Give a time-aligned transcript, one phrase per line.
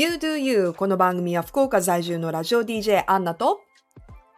[0.00, 3.60] You Do You この番組は福岡在住のラジオ DJ アンナと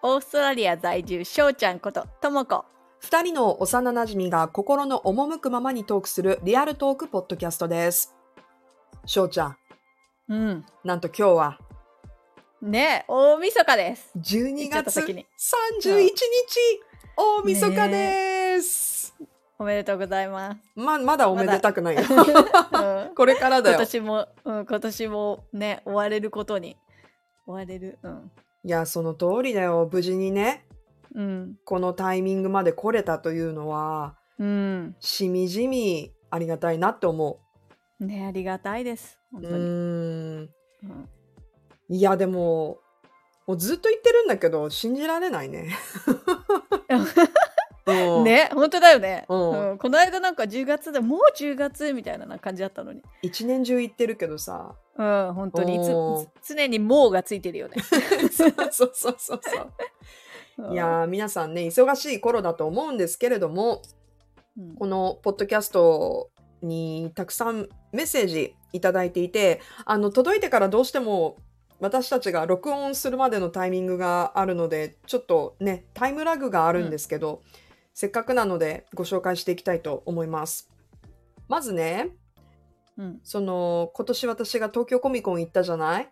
[0.02, 2.64] オーストラリア在住しょうちゃんことともこ
[2.98, 8.12] 二人の幼馴染が心の赴くままにトークするリアルトークポッドキャストです。
[9.06, 9.56] しょうちゃん、
[10.30, 10.64] うん。
[10.82, 11.58] なんと今日は
[12.60, 14.10] ね大晦日です。
[14.18, 15.22] 12言っちゃった月31先に
[16.08, 16.12] 日、
[17.16, 18.91] 大晦日です。
[19.62, 22.02] おめでとうございます、ま、まだおめでたくないよ。
[22.02, 23.78] うん これからだ今よ。
[23.78, 26.76] 年も、うん、今年もね終われることに
[27.46, 28.30] 終われるうん
[28.64, 29.88] いや、その通りだよ。
[29.90, 30.66] 無事にね、
[31.14, 37.38] うんこのタイミングまで来れたというのは、うんしみじみありがたいなって思
[38.00, 39.38] ねありがたいですう。
[39.38, 39.62] う本当に。
[39.62, 40.50] うん
[41.88, 42.78] いや、でも、
[43.46, 45.76] もうずっと言ってるんだけど、信じられないね。
[47.86, 48.20] う。
[48.20, 49.70] んね本当だよね、うん。
[49.70, 49.78] うん。
[49.78, 53.02] この間なんか10月でもう10月みたいな感じだったのに。
[53.22, 54.74] 一年中言ってるけどさ。
[54.96, 55.78] うん本当に。
[56.46, 57.76] 常に「もう」がついてるよね、
[58.30, 60.72] そうそうそうそうそう。
[60.72, 63.82] いやー、皆さんね、忙しい頃だと思うんですけれども、
[64.56, 64.74] うん。
[64.74, 66.30] このポッドキャスト
[66.60, 71.36] にたくさんメッセージいただいていて、あの、届いてからどうしても
[71.80, 77.42] 私たちが録音するまでのタイミングがあるので、ちょっとね、タイムラグがあるんですけど、
[77.94, 80.70] せっかくなのでご紹介していきたいと思います。
[81.48, 82.10] まずね、
[82.96, 86.08] うんその、今年私が東京コミコン行ったじゃない？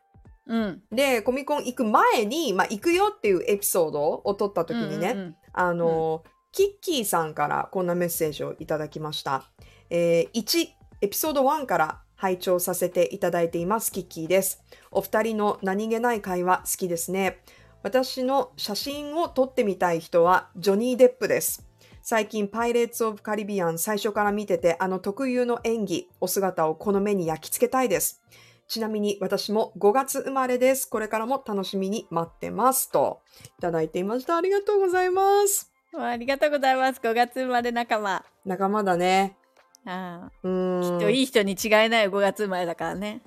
[0.47, 9.45] うんで、コミコン行く前に、まあ、行くよっていうエピソードを撮った時にね、うんうんあの、キッキーさんからこんなメッセージをいただきました。
[9.91, 10.69] えー1、
[11.03, 14.63] エピソード1から拝聴させていただいています、キッキーです。
[14.91, 17.41] お二人の何気ない会話好きですね。
[17.83, 21.67] 私の写真を撮ってみたい人はジョニー・デップです。
[22.03, 28.21] 最近、パイレーツ・オブ・カリビアン最初から見てて、あの特有の演技、お姿をこの目に焼き付けたいです。
[28.69, 30.89] ちなみに私も5月生まれです。
[30.89, 32.91] これからも楽しみに待ってます。
[32.91, 33.21] と
[33.59, 34.37] いただいていました。
[34.37, 35.73] ありがとうございます。
[35.99, 37.01] ありがとうございます。
[37.01, 38.25] 5月生まれ仲間。
[38.45, 39.37] 仲間だね。
[39.85, 40.99] ああうーん。
[41.01, 43.23] きっといい人に違いない5月生まれだからね。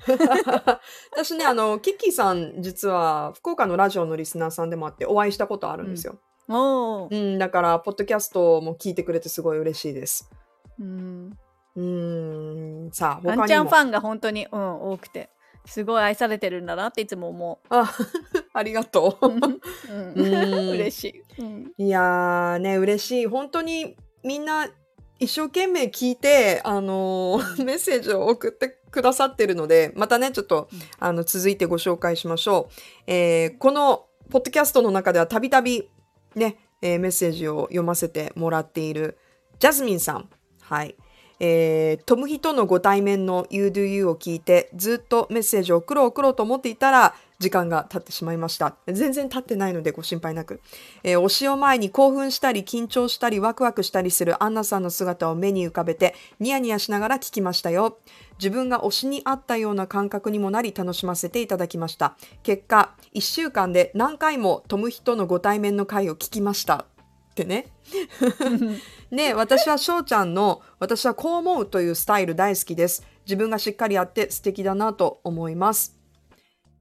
[1.12, 6.20] 私ね、あの、キッキーさん、実は福岡のラジオのリスナーさんでもあって、お会いしたことあるんですよ。
[6.48, 7.16] おおう。
[7.16, 10.30] ん、だから、ポッドキャストも聞いてくれてすごい嬉しいです。
[10.80, 11.38] うん。
[11.76, 13.72] うーん、さあ、あ他にもんちゃんフ。
[13.74, 15.30] ァンが本当に、うん、多くて、
[15.66, 17.92] すごい愛されてるんだなっていつも思あ、
[18.54, 19.28] ありがとう。
[19.28, 19.32] う。
[19.32, 19.44] うん
[20.16, 21.04] うん嬉し
[21.40, 21.42] い。
[21.42, 21.72] うん。
[21.78, 23.28] いやーね、嬉しい。
[23.28, 24.68] 本当にみんな
[25.20, 32.74] 一生懸命聞いて、あのーメッセージを送ってくださってるので、またね、ちょっと、うんあの、続いてご紹介しましょう。
[33.08, 35.90] えーこの、ポッドキャストの中ではたびたび、
[36.36, 39.18] ね、えーメッセージを読ませてもらっている、
[39.60, 40.30] ジャスミンさん。
[40.62, 40.96] はい。
[41.40, 48.78] えートムヒとのご対面の You Do You を聞いて、ずっとメッセージを送ろう送ろうと思っていたら、時間が経ってしまいました。
[48.88, 50.62] 全然経ってないのでご心配なく。
[51.04, 58.00] えー推しを前に興奮したり緊張したりワクワクしたりするアンナさんの姿を目に浮かべてニヤニヤしながら聞きましたよ。
[58.40, 62.16] 自分が推しにあったような感覚にもなり楽しませていただきました。
[62.44, 66.86] 結果、1週間で何回もトムヒとのご対面の回を聞きました。
[67.32, 67.68] ってね。
[69.12, 73.06] ね私は翔ちゃんの私はこう思うというスタイル大好きです。
[73.26, 76.03] 自分がしっかりやって素敵だなと思います。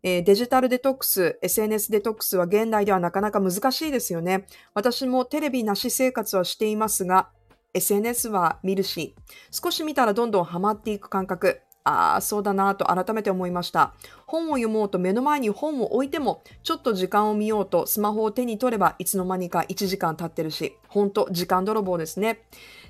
[0.02, 4.46] えーデジタルデトックス、SNS デトックスは現代ではなかなか難しいですよね。
[4.74, 7.28] 私もテレビなし生活はしていますが、
[7.74, 9.14] SNS は見るし、
[9.50, 11.60] 少し見たらどんどんハマっていく感覚。
[11.84, 13.94] ああ、そうだなと改めて思いました。
[14.26, 22.44] 本を読もうと目の前に本を置いても、ちょっと時間を見ようとスマホを手に取ればいつの間にか1時間経ってるし、ほんと時間泥棒ですね。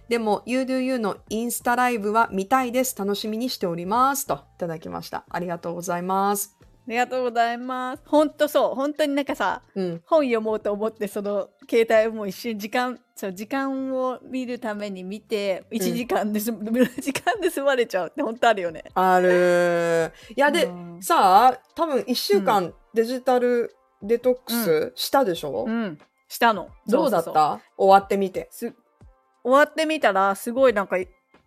[0.08, 2.96] でも、You Do You のインスタライブは見たいです。
[2.98, 4.26] 楽しみにしております。
[4.26, 5.24] といただきました。
[5.30, 6.61] ありがとうございます。
[6.84, 8.02] ありがとうございます。
[8.06, 8.74] 本当そう。
[8.74, 10.02] 本当になんかさ、うん。
[10.04, 16.70] 本読もうと思ってその携帯をもう一瞬時間そう時間を見るために見て1時間で済む、
[17.00, 18.84] 時間で済まれちゃうって本当あるよね。
[18.94, 20.12] ある。
[20.36, 26.68] いや、で、うんさあ、多分1週間デジタルデトックスしたでしょ、うん、したの。
[26.88, 27.60] どうだった？
[27.76, 28.48] 終わってみて。
[28.50, 28.74] す
[29.44, 30.96] 終わってみたらすごいなんか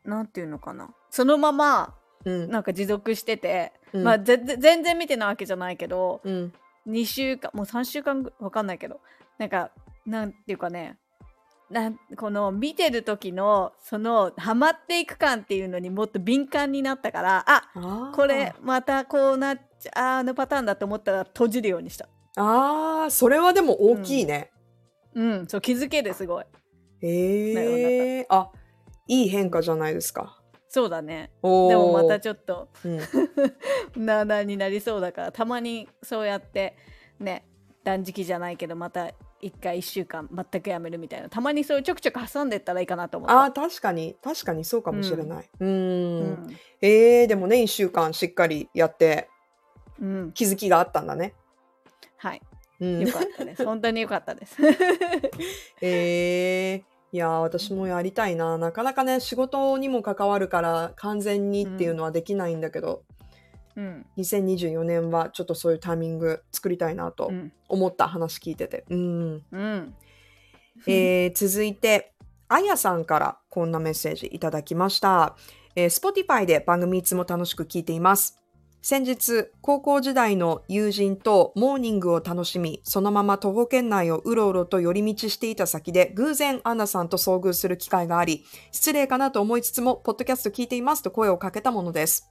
[0.05, 1.93] なんていうのかなそのまま
[2.23, 2.49] うん。
[2.49, 4.45] なんか持続してて、うんまあ全
[4.83, 6.53] 然見てないわけじゃないけどうん。
[6.87, 8.99] 2週間もう3週間ぐわかんないけど
[9.39, 9.71] なんか
[10.05, 10.97] なんていうかね
[11.71, 24.51] なんこの見てる時のそのハマっていく感っていうのにもっと敏感になったからああーこれまたこうなっちゃああのパターンだと思ったら閉じるようにしたあー、それはでも大きいね。
[25.15, 26.45] うんそう気づけるすごい
[27.01, 28.27] へえ。
[28.29, 28.51] あ、
[29.07, 30.34] いい変化じゃないですか。
[30.75, 31.31] そうだね。
[31.41, 32.99] でもまたちょっとうん、
[34.05, 36.75] なあなあになりそうだからたまにそうやって
[37.17, 37.45] ね
[37.85, 44.17] 断食じゃないけどまた一回1週間全くやめるみたいなたまにそうちょくちょく挟んでったらいいかなと思ったあー確かに。
[44.21, 45.49] 確かにそうかもしれない。
[45.61, 45.71] うん、う
[46.33, 46.57] ん。
[46.81, 49.29] えー、でもね1週間しっかりやって
[50.01, 51.35] うん、気づきがあったんだね。
[52.17, 52.41] はい。
[52.81, 52.99] うん。
[52.99, 53.63] よかったです。
[53.65, 54.57] 本当によかったです。
[55.79, 63.03] えー、いやー私もやりたいななかなかね仕事にも関わるから完全にっていうのはできないんだけど、
[63.77, 68.83] うん2024年はちょっとそういうタイミング作りたいなとうん思った話聞いてて。
[68.89, 69.95] うんうん
[70.87, 72.11] えー続いて、
[72.49, 75.37] あやさんからこんなメッセージいただきました。
[75.77, 78.41] えー Spotify で番組いつも楽しく聞いています。
[78.87, 92.29] 先日、高校時代の友人とモーニングを楽しみ、そのまま徒歩圏内をうろうろと寄り道していた先で、偶然アンナさんと遭遇する機会があり、失礼かなと思いつつも、ポッドキャスト聞いていますと声をかけたものです。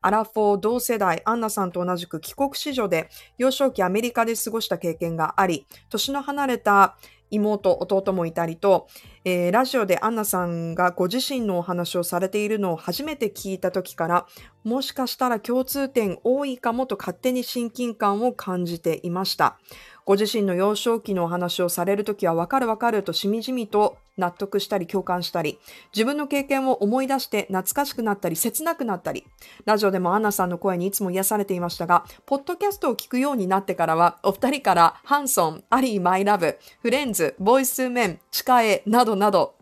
[0.00, 3.08] アラフォー同世代アンナさんと同じく帰国子女で
[3.38, 6.96] 幼少期アメリカで過ごした経験があり、年の離れた
[7.32, 8.86] 妹、弟もいたりと、
[9.24, 14.26] えーラジオでアンナさんがご自身のお話をされているのを初めて聞いた時から、
[14.64, 19.58] もしかしたら共通点多いかもと勝手に親近感を感じていました。
[20.04, 25.58] ご自身の幼少期のお話をされるときはわかるわかるとしみじみと納得したり共感したり、
[25.94, 29.24] 自分の経験を思い出して懐かしくなったり切なくなったり、
[29.64, 39.54] ラジオでもアンナさんの声にいつも癒されていましたが、ポッドキャストを聞くようになってからは、お二人からハンソン、アリー・マイ・ラブ、フレンズ、ボイス・メン、チカエなどなど、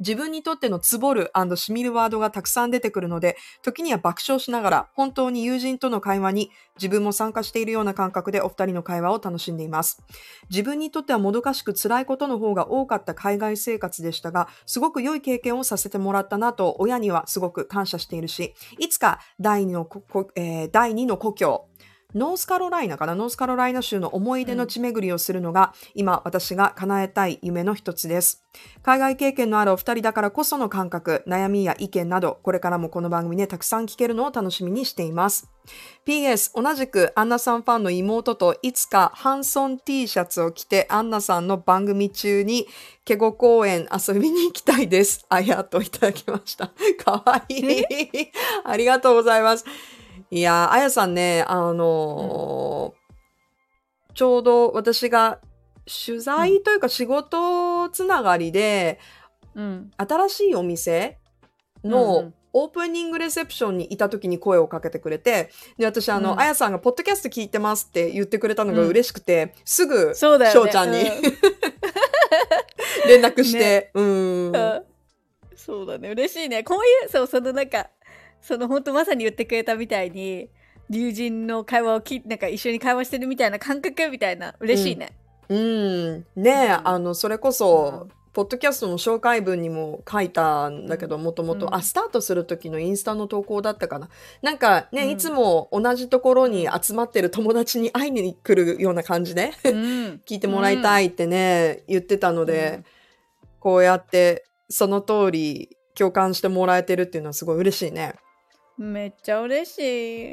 [0.00, 10.02] 自分にとってのつぼるしみるワードがたくさん出てくるので、時には爆笑しながら、本当に友人との会話に自分も参加しているような感覚でお二人の会話を楽しんでいます。
[10.50, 19.88] 自分にとってはもどかしく辛いことの方が多かった海外生活でしたが、すごく良い経験をさせてもらったなと、親にはすごく感謝しているし、いつか第二の、
[20.36, 21.68] えー第二の故郷、
[22.14, 23.14] ノースカロライナかな？
[23.14, 28.44] ノースカロライナ州の思い出の地巡りをするのが、今私が叶えたい夢の一つです。
[28.82, 35.50] 海外経験のあるお二人だからこその感覚、悩みや意見など、これからもこの番組でたくさん聞けるのを楽しみにしています。
[36.06, 42.66] PS、同じくアンナさんファンの妹といつかハンソン T シャツを着てアンナさんの番組中に
[43.04, 45.26] ケゴ公園遊びに行きたいです。
[45.28, 46.70] あやといただきました。
[47.02, 47.84] かわいい。
[48.64, 49.64] ありがとうございます。
[50.30, 53.04] いやー、あやさんね、あのー
[54.14, 55.40] ちょうど私が
[56.06, 59.00] 取材というか仕事つながりで、
[59.54, 59.90] うん。
[59.96, 61.18] 新しいお店
[61.82, 62.34] うんうのん。
[62.52, 66.40] オープニングレセプションにいた時に声をかけてくれて、で、私、あの、うん。
[66.40, 70.70] あやさんがポッドキャスト聞いてますって言ってくれたのが嬉しくて、すぐ、そうだよね。
[70.70, 71.06] 翔ちゃんにうん。
[73.08, 74.52] 連絡して、うん。
[74.52, 74.82] うん。
[75.56, 76.10] そうだね。
[76.10, 76.62] 嬉しいね。
[76.62, 77.88] こういうそうそのなんか
[78.44, 80.50] その本当まさに言ってくれたみたいに
[80.90, 85.16] 友人の会話を聞いなんか一緒に会話してるみたいな感覚みたいな嬉しいね、
[85.48, 86.18] うん。
[86.36, 86.88] ねえ、うん。
[86.88, 88.10] あの、それこそ、うん。
[88.34, 91.74] ポッドキャストの紹介文にも書いたんだけど、もともと、うん。
[91.74, 94.10] あ、スタートする時のインスタの投稿だったかな。
[94.42, 95.10] なんかね、うん。
[95.10, 99.74] いつも同じところに集まってる友達に会いに来るような感じで、うん、
[100.26, 102.82] 聞いてもらいたいってね、言ってたので、
[103.58, 108.16] こうやって、その通り共感してもらえてるっていうのはすごい嬉しいね。
[108.76, 109.78] めっちゃ嬉し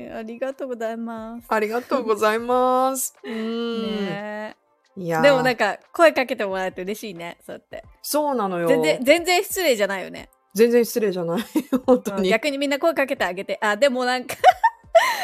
[0.05, 3.13] いありがとうございますありがとうございます。
[3.23, 4.05] うん。
[4.05, 4.55] ね
[4.97, 8.67] いやーでもなんか声かけてもらえて嬉しいねそうやってそうなのよ。
[8.67, 11.41] 全然全然失礼じゃないよね、全然失礼じゃない。
[11.85, 12.29] 本当うんに。
[12.29, 14.37] 逆にみんな声かけてあげてあでもなんかえ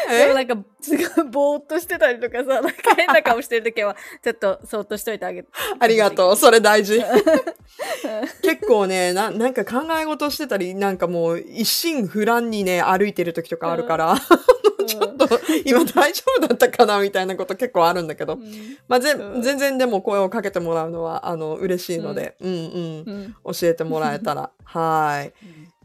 [0.10, 6.36] でもなんかすごいぼーっとしてたりとかさなんか変な顔してる時は ちょっとそーっとしといてあげてありがとう。
[6.36, 7.02] それ大事。
[8.42, 14.16] 結構ねな、なんか考え事してたり、なんかもう一心不乱にね、歩いてる時とかあるから、
[14.88, 15.28] ちょっと
[15.66, 18.34] 今大丈夫だったかなみたいなこと結構あるんだけど。
[18.34, 22.56] うんまあ、ぜうん全然でも声をかけてもらうのは、あの、嬉しいので、うんうん。
[22.56, 24.52] うん教えてもらえたら。
[24.64, 25.34] はい。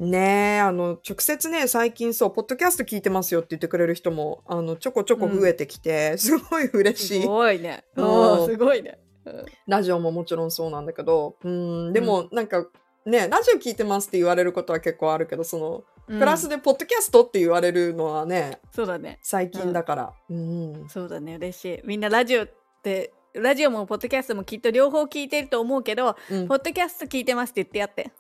[0.03, 7.25] ねえ、あの、直接ね、最近そう、ポッドキャスト聞いてますよって言ってくれる人も、あの、ちょこちょこ増えてきて、 すごい嬉しすい。
[7.25, 7.85] ごいね。
[7.97, 8.99] うんすごいね。
[9.25, 12.67] うんラジオももちろんそうなんだけど、うん、でもなんか、
[13.07, 19.21] ね、ラジオ聞いてますって言われることは結構あるけど、その、プラスでポッドキャストって言われるのはね、そうだね。
[19.23, 20.13] 最近だから。
[20.29, 20.89] うん。
[20.89, 21.37] そうだね。
[21.37, 21.81] 嬉しい。
[21.85, 22.49] みんなラジオっ
[22.83, 28.11] て、ラジオもポッドキャストもきっと両方聞いてると思うけど、うんポッドキャスト聞いてますって言ってやって。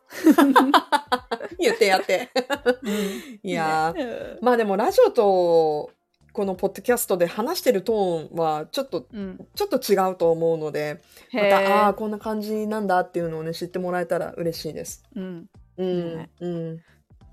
[1.58, 2.30] 言ってやって。
[3.42, 3.94] いや
[4.40, 5.90] まあでもラジオと、
[6.32, 9.46] このポッドキャストで話してるトーンはちょっと、うん。
[9.54, 11.02] ちょっと違うと思うので、
[11.32, 15.04] まへた、ああこんな感じなんだっていうのをね、知ってもらえたら嬉しいです。
[15.14, 15.46] うん。
[15.76, 16.16] うん。
[16.16, 16.80] ねうん。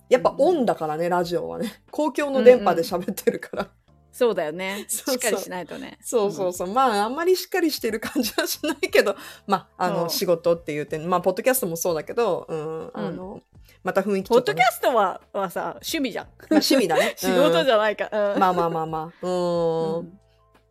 [0.10, 1.82] やっぱオンだからね、ラジオはね。
[1.92, 3.70] 公共の電波で喋ってるから。
[4.12, 4.86] そうだよね。
[4.88, 5.98] しっかりしないとね。
[6.02, 6.68] そうそうそう。
[6.74, 9.16] まあ、あんまりしっかりしてる感じはしないけど、
[9.48, 13.42] まあ、あの、仕事っていう点、まあ、ポッドキャストもそうだけど、うん、あの、
[13.84, 16.26] また雰囲気ポッドキャストははさ趣味じゃん。
[16.26, 17.14] まあ趣味だね。
[17.18, 18.34] 仕事じゃ、ゃないから。
[18.34, 19.26] うんまあまあまあまあ。
[19.26, 20.00] うーん。
[20.00, 20.20] うん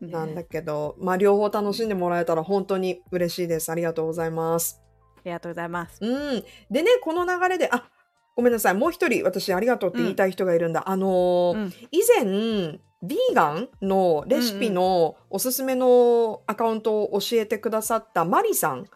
[0.01, 3.73] なんだねけど、まあ、両方楽しんでもらえたら本当に嬉しいです。
[3.73, 4.81] ありがとうございます。
[5.17, 5.99] ありがとうございます。
[6.01, 6.45] うん。
[6.71, 7.89] でね、この流れで、あ、
[8.37, 8.75] ごめんなさい。
[8.75, 10.89] もう一人、私、ありがとうって言いたい人がいるんだ。
[10.89, 11.57] あの
[11.91, 18.87] 以前、ヴィーガンのレシピのおすすめのアカウントを教えてくださったマリさん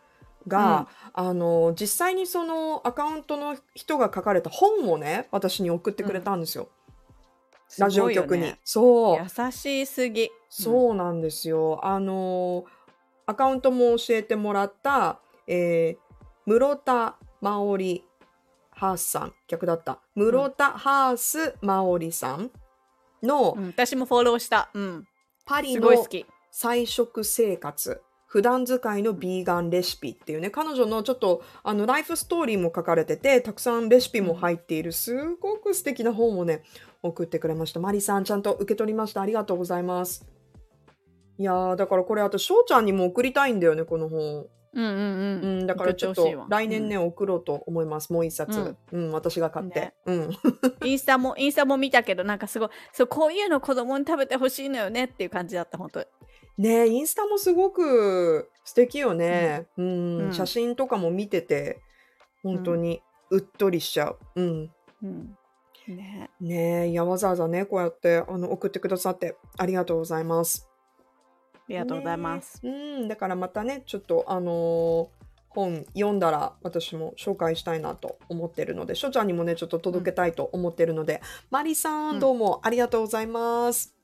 [0.49, 6.69] が、あのー実際にそのアカウントの人が書かれた本をね、私に送ってくれたんですよ。
[7.79, 8.55] ラジオ局に。
[8.65, 9.19] そう。
[9.23, 10.31] 優しすぎ。
[10.49, 11.81] そうなんですよ。
[11.83, 12.65] あのー
[13.25, 15.97] アカウントも教えてもらった、えー、
[16.45, 18.05] 室田真織
[18.73, 20.01] ハースさん、逆だった。
[20.17, 22.51] 室田ハース真織さん
[23.23, 24.71] のうん、私もフォローした。
[24.75, 25.05] うん。
[25.45, 25.91] パリの。
[26.51, 28.03] 菜食生活。
[28.27, 36.63] 普段使いのビーガンレシピっていうね、彼女のちょっとあのライフストーリーも書かれてて、たくさんレシピも入っている、すごく素敵な本をね、
[37.03, 37.81] 送ってくれました。
[37.81, 39.21] マリさん、ちゃんと受け取りました。
[39.21, 40.25] ありがとうございます。
[41.39, 44.47] いやー、だからこれ、あと、翔ちゃんにも送りたいんだよね、この本。
[44.75, 45.63] うんうんううん。
[45.63, 48.13] ん、だからちょっと送ってほしいわ来年ね、送ろうと思います。
[48.13, 48.77] もう一冊。
[48.93, 49.81] うん、私が買って。
[49.81, 50.31] ねうん。
[50.85, 56.01] インスタも、インスタも見たけど、なんかすごい、そう、こういうの子供に食べてほしいのよねっていう感じだった、本当
[56.59, 59.67] ねえインスタもすごく素敵よね。
[59.77, 61.81] うん、うん写真とかも見てて、
[62.43, 64.19] 本当にうっとりしちゃう。
[64.37, 64.71] うん。
[65.03, 65.37] うん。
[65.89, 70.69] ねねえ、いや、わざわざね、こうやってあの送ってくださってありがとうございます。
[71.79, 72.61] ありがとうございます。
[72.63, 75.23] うん、だからまたね、ちょっとあのー
[75.55, 83.95] 本読んだら私も紹介したいなと思ってるので、しょちゃんにもね、ちょっと届けたいと思ってるので、マリさうんん、どうもありがとうございます。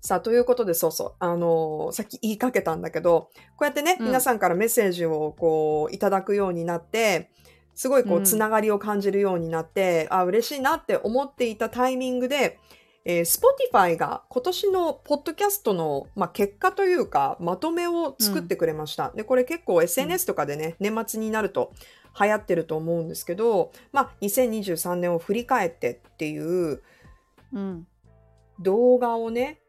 [0.00, 7.30] さあ、ということで、そうそう、あのーさっき言いかけたんだけど、こうやってね、うん皆さんからメッセージをこう、いただくようになって、
[7.74, 12.58] すごいこう、うんつながりを感じるようになって、あ、嬉しいなって思っていたタイミングで、
[13.04, 13.42] えー
[13.72, 19.10] Spotify が今年のポッドキャストの、まあ、結果というか、まとめを作ってくれました。
[19.10, 21.72] で、これ結構 SNS とかでね、年末になると
[22.20, 26.82] 流行ってると思うんですけど、まあ、2023年を振り返ってっていう
[27.52, 27.86] うん。
[28.60, 29.60] 動画をね、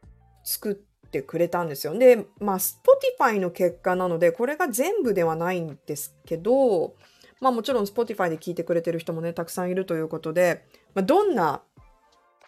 [0.44, 0.74] 作っ
[1.10, 1.98] てくれたんですよ。
[1.98, 6.94] で、まあ、Spotify の結果なので、これが全部ではないんですけど、
[7.40, 10.64] まあもちろん Spotify で聞いてくれてる人もね、たくさんいるということで、
[10.94, 11.62] まあ、どんな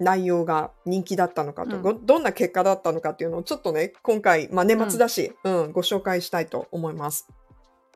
[0.01, 7.29] 内容が人気だったのかと、うんごどんな結果だったのかっていうのをちょっとね、今回、まあ年末だし、うん、ご紹介したいと思います。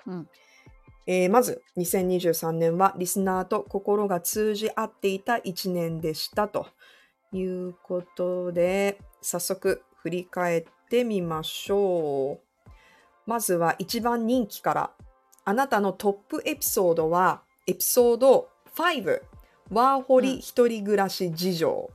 [0.06, 0.28] うん。
[1.06, 6.66] えーまず、2023年はリスナーと心が通じ合っていた1年でしたと
[7.32, 12.70] いうことで、早速振り返ってみましょう。
[13.26, 14.90] まずは一番人気から。
[15.44, 19.20] あなたのトップエピソードは、エピソード5、
[19.70, 21.90] ワーホリ一人暮らし事情。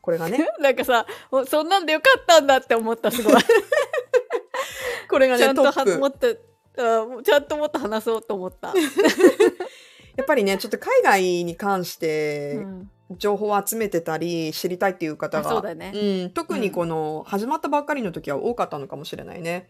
[0.00, 3.34] これがね、 なんかさ、おそんなんでよかったんだって思った、すごい。
[5.10, 5.62] これがね、ちゃんと
[5.98, 8.72] もっと、あちゃんともっと話そうと思った。
[10.16, 19.68] やっぱりね、ちょっと海外に関して、うん情報を集めてたり知りたいっていう方がうだよねん、特にこの始まったばっかりの時は多かったのかもしれないね。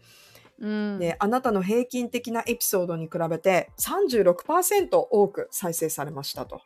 [0.59, 0.99] うん。
[0.99, 6.61] であなたの平均的なエピソードに比べて36%多く再生されましたと。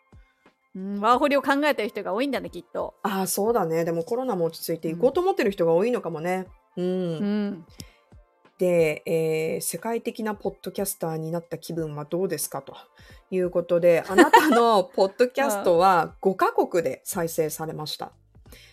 [0.75, 2.95] うんワーホリを考えてる人が多いんだね、きっと。
[3.03, 6.47] ああそうだねでもコロナも落ち着いて行こうと思ってる人が多いのかもね。
[6.75, 6.89] うんう
[7.19, 7.65] ん。
[8.57, 12.75] で、えー世界的なポッドキャスターになった気分はどうですかと
[13.29, 18.13] いうことで あなたのポッドキャストは5カ国で再生されました。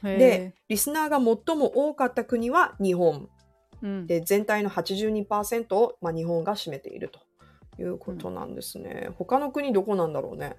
[0.04, 3.28] へで、リスナーが最も多かった国は日本。
[3.82, 7.20] ー、うん、で、全体の82%を、まあ、日本が占めていると
[7.80, 9.10] いうことなんですね。
[9.16, 10.56] 他の国どこなんだろうね。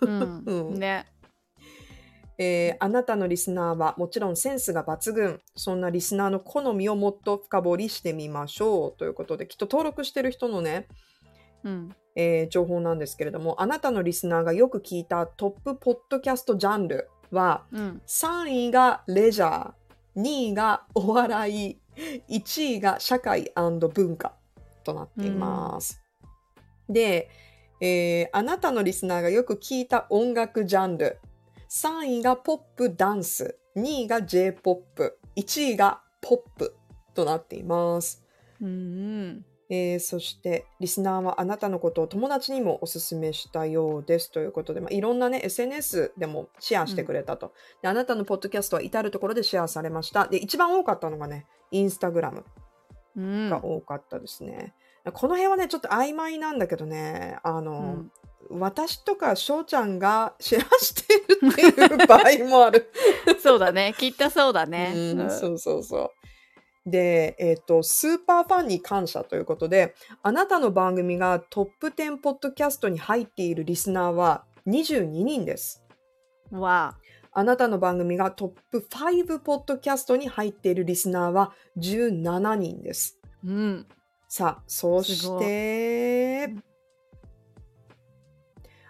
[0.00, 1.06] うんうんね。
[2.38, 5.40] えーあなたのリスナーはもちろんセンスが抜群。
[5.56, 10.88] そんなリスナーの好みをもっと深掘りしてみましょうということで、きっと登録してる人のね、
[11.62, 11.94] うん。
[12.16, 18.02] えー情報なんですけれども、あなたのリスナーがよく聞いたトップポッドキャストジャンルは、うん。
[18.06, 21.80] 3位がレジャー、2位がお笑い、
[22.28, 24.34] 1位が社会文化
[24.84, 26.03] となっています。
[26.88, 27.30] で、
[27.80, 31.18] えーあなたのリスナーがよく聞いた音楽ジャンル、
[31.70, 36.76] 3位がポップダンス、2位が J-POP、1位がポップ
[37.14, 38.22] となっています。
[38.60, 39.44] うん。
[39.70, 47.88] えーそして、リスナーはあなたのことを友達にもおすすめしたようですということで、まあ、いろんなね、SNS でもシェアしてくれたと、で。
[47.88, 50.28] あなたのポッドキャストは至るところでシェアされました。
[50.28, 52.44] で、一番多かったのがね、インスタグラム
[53.16, 54.74] うんが多かったですね。
[55.12, 58.12] この辺はね、ちょっと曖昧なんだけどね、あの、うん
[58.50, 62.90] 私とか翔ちゃんがシェアしてるっていう場合もある。
[63.42, 63.94] そうだね。
[63.96, 64.92] きっとそうだね。
[64.94, 66.12] うんうんそうそうそ
[66.86, 66.90] う。
[66.90, 75.82] で、えっ、と、スーパーファンに感謝ということで、あなたの番組がトップ10ポッドキャストに入っているリスナーは22人です。
[76.50, 76.96] わ
[77.32, 83.18] あなたの番組がトップ5ポッドキャストに入っているリスナーは17人です。
[83.24, 83.28] あ。
[83.44, 83.86] うん。
[84.36, 86.52] さあ、そして、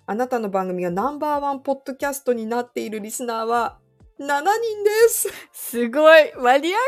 [0.07, 3.77] あなたの番組がナンバーワンポッドキャストになっているリスナーは
[4.19, 4.41] 7人
[4.85, 5.29] です。
[5.53, 6.81] すごいマニアッ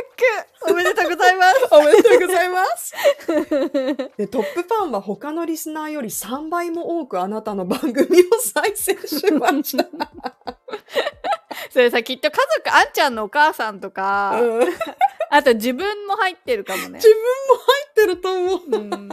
[0.64, 2.94] クおめでとうございます おめでとうございます。
[4.16, 9.84] でトップファンは他のリスナーより3倍も多くあなたの番組を再生しました。
[11.68, 17.00] それさ、きっと家族、あんちゃんのお母さんとか、うん自分もあと自分も入ってるかもね。
[17.00, 17.10] 入
[18.02, 18.60] ってると思う。
[18.70, 19.08] うん、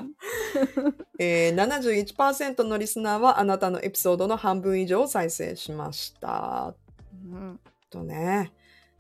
[1.18, 6.76] えー、71%のリスナーはあなたのエピソードの半分以上を再生しました。
[7.12, 7.60] うん
[7.90, 8.52] とね、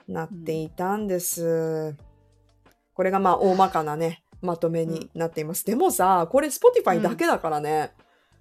[0.07, 1.95] なっていたんです。
[2.93, 5.65] これがまあ大まかなね、まとめになっています。
[5.65, 7.91] でもさ、これ Spotify だけだからね。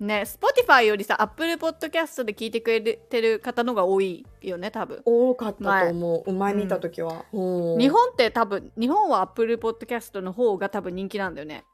[0.03, 5.01] ね、Spotify よりさ、Apple Podcast で聞いてくれてる方のが多いよね、多分。
[5.05, 6.33] 多かったと思う。
[6.33, 7.25] 前見たときは。
[7.33, 11.65] うん日本って多分、日本は Apple Podcast の方が多分人気なんだよね。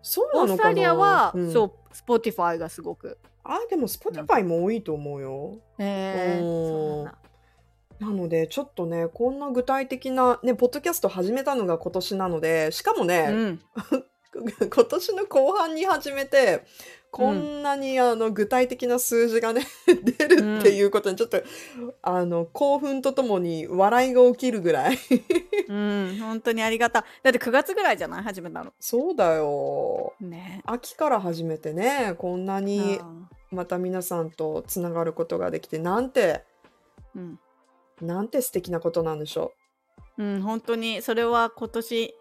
[0.00, 0.52] そうなのかな？
[0.52, 3.18] オーストラリアは、うんそう、Spotify がすごく。
[3.44, 5.58] あ、でも Spotify も多いと思うよ。
[5.78, 7.18] えー、うんそうなんだ。
[8.00, 13.60] なので、ちょっとね、こんな具体的な、ね、ポッドキャスト始めたのが今年なので、しかもね、うん、
[14.70, 16.64] 今年の後半に始めて、
[17.10, 21.42] こんなにあの具体的な数字がね、 出るっていうことにちょっと、
[22.02, 24.98] あの、興奮とともに笑いが起きるぐらい。
[25.68, 27.02] うん、本当にありがたい。
[27.22, 28.22] だって9月ぐらいじゃない？
[28.22, 28.72] 始めたの。
[28.78, 30.14] そうだよ。
[30.20, 30.62] ね。
[30.66, 36.44] 秋から始めてね、こんなにうんまた皆さんとつながることができて、なんて、
[37.14, 37.40] うん
[38.02, 39.52] なんて素敵なことなんでしょ
[40.18, 42.14] うん、本当にそれは今年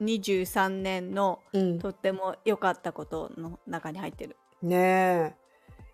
[0.00, 1.58] 2023年のう。
[1.58, 1.78] うん。
[1.78, 4.36] とっても良かったことの中に入ってる。
[4.62, 5.36] ね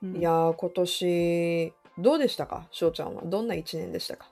[0.03, 0.19] うんえ。
[0.21, 2.67] いやー、今年、どうでしたか？
[2.71, 3.23] 翔ちゃんは。
[3.25, 4.31] どんな一年でしたか？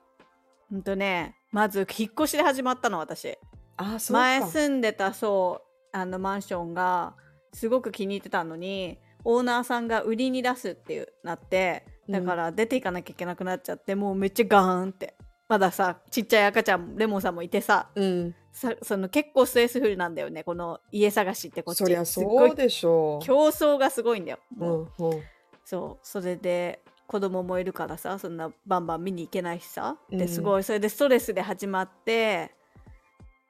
[0.70, 3.38] ほんとね、まず引っ越しで始まったの私。
[3.76, 4.20] あー、そうか。
[4.20, 7.14] 前住んでたそうあのマンションが
[7.52, 15.14] すごく気に入ってたのにオーナーさんが売りに出すっていうなってだから出ていかなきゃいけなくなっちゃって、もうめっちゃガーンって
[15.50, 18.34] まださちっちゃい赤ちゃんレモンさんもいてさうん。
[18.52, 23.24] さその結構ストレスフルなんだよねこの家探しってこっちそりゃそうでしょう。
[23.24, 25.22] 競争がすごいんだよ、うもうんうん。
[25.64, 32.52] そうそれで子供もいるからさそんなバンバン見に行けないしさうんですごいそれでストレスで始まって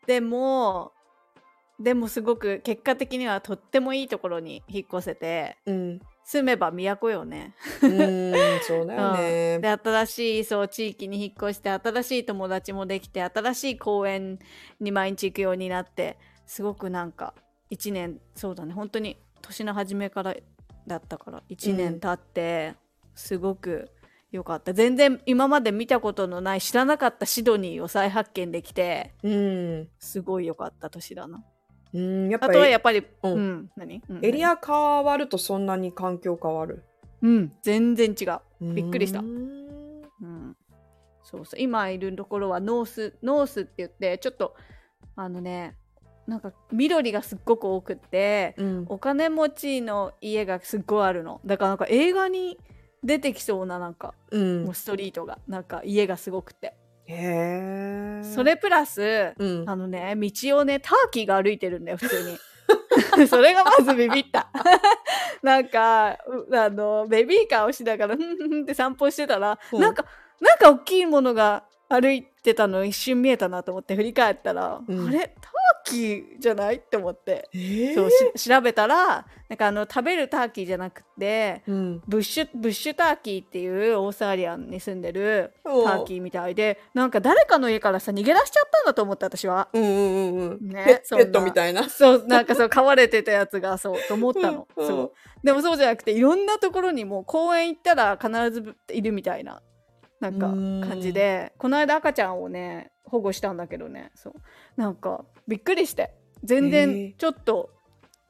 [0.07, 0.93] でも
[1.79, 6.01] でもすごく結果的にはとってもいいところに引っ越せてうん。
[6.31, 7.57] 住めば都よね。
[7.83, 9.59] うーん、そうだよね。
[9.59, 14.39] で新しいそう地域に引っ越して新しい友達もできて新しい公園
[14.79, 17.35] に毎日行くようになってすごくなんか
[17.73, 20.37] 1年そうだね本当に年の初めから
[20.87, 22.77] だったから1年経って
[23.17, 23.91] すごく
[24.31, 29.89] 良かった、全然今まで見たことのない知らなかったシドニーを再発見できてうん。
[29.99, 31.43] すごい良かった年だな
[31.93, 36.85] うん、やっあとはやっぱりううんん、何、うんエリア変わるとそんなに環境変わる？
[37.23, 38.75] うん全然違う。
[38.75, 39.19] びっくりした。
[39.19, 40.03] うーん。
[40.23, 40.57] うん、
[41.25, 41.61] そうそう。
[41.61, 44.55] 今いるところはノースノースって言ってちょっと
[45.17, 45.75] あのね
[46.27, 48.87] なんか緑がすっごく多くってうん。
[48.89, 51.41] お金持ちの家がすっごいあるの。
[51.45, 52.59] だからなんか映画に
[53.03, 54.65] 出てきそうななんかうん。
[54.65, 56.75] もうストリートがなんか家がすごくて
[57.11, 58.25] へえ。
[58.25, 59.65] それプラスうん。
[59.69, 62.39] あのね道をねターキーが歩いてるんだよ普通に。
[63.29, 64.49] それがまずビビった。
[65.43, 69.81] なんかうあのベビーカーをしながらふんふんふんって散歩してたら、うん。
[69.81, 70.05] なんか
[70.41, 75.09] なんか大きいものが歩いてたの一瞬見えたなと思って振り返ったら、うん。
[75.09, 75.35] あれ？
[75.41, 76.77] ターキーじゃない？
[76.77, 77.95] って思って、えー。
[77.95, 82.03] そうし調べたらなんかあの食べるターキーじゃなくてうん。
[82.07, 86.05] ブッシュブッシュターキーっていうオーストラリアに住んでるタおー。
[86.05, 89.69] キーみたいでなんか誰かの家からさ逃げ出しちゃったんだと思って私は。
[89.73, 90.69] うんうんうんうん。
[90.69, 91.89] ねペットみたいな。
[91.89, 95.13] そうなんかそう飼われてたやつがそうと思ったの、 うんそう。
[95.45, 99.63] でもそうじゃなくていろんなところにもう公園行ったら必ずいるみたいな
[100.21, 104.13] なんかうん感じでこの間赤ちゃんをね保護したんだけどね。
[104.15, 104.35] そう。
[104.77, 107.71] なんかびっくりして全然ちょっと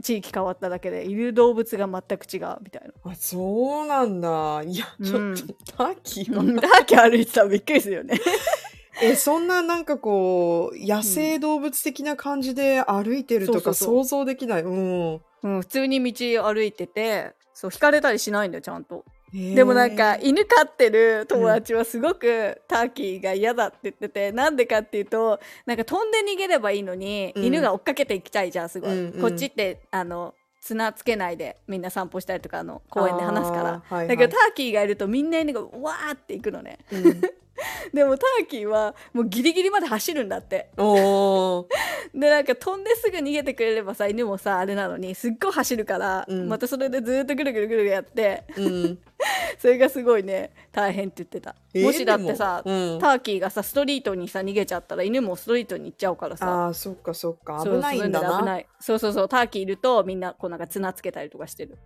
[0.03, 3.13] 地域変わっただけでいる動物が全く違うみたいな。
[3.13, 4.63] あ、そうなんだ。
[4.65, 8.19] いや、ちょうんっと、ターキーは、うんターキー歩いてたらびっくりするよね。
[9.03, 14.63] え、そんななんかこう、野生動物的な感じで歩いてるとか想像できない。
[14.63, 15.21] うん。
[15.43, 19.05] うん、普通に道歩いててそう引かれたりしないんだよちゃんと。
[19.33, 27.45] でもなんか犬飼ってる友達はすごくターキーが嫌だって言ってて、なんでかっていうとなんか飛んで逃げればいいのに、うん。
[27.45, 29.21] 犬が追っかけていきたいじゃんすごい、うんうん。
[29.21, 34.09] こっちってあの綱つけないでみんな散歩したりとかあの公園で話すから、はいはい。
[34.09, 36.79] だけどターキーがいるとみんな犬がわーって行くのね。
[36.93, 37.21] うん
[37.93, 40.71] でもターキーはもうギリギリまで走るんだって。
[40.77, 41.67] おー。
[42.15, 46.49] でなんか飛んですぐ逃げてくれればさ犬もさあれなのにすっごい走るから、うん。
[46.49, 48.45] またそれでずーっとぐるぐるぐるぐるやって。
[48.57, 48.99] うん。
[49.59, 50.53] それがすごいね。
[50.73, 52.99] 大変って言ってた、えーもしだってさ、うん。
[53.01, 56.47] ターキーがさストリートにさ逃げちゃったら犬もストリートに行っちゃうからさ。
[56.47, 57.61] ああ、そっかそっか。
[57.63, 58.31] そう危ないんだな。
[58.31, 58.67] そう危ない。
[58.81, 61.77] そうそうそうターキーいるとみんなこうなんか綱つけたりとかしてる。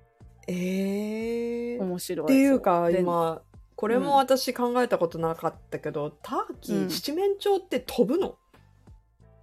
[0.46, 1.82] ええー。
[1.82, 2.26] 面白い。
[2.26, 3.42] っていうか今
[3.76, 6.90] これも私考えたことなかったけど、ターキー、うん。
[6.90, 8.36] 七面鳥って飛ぶの？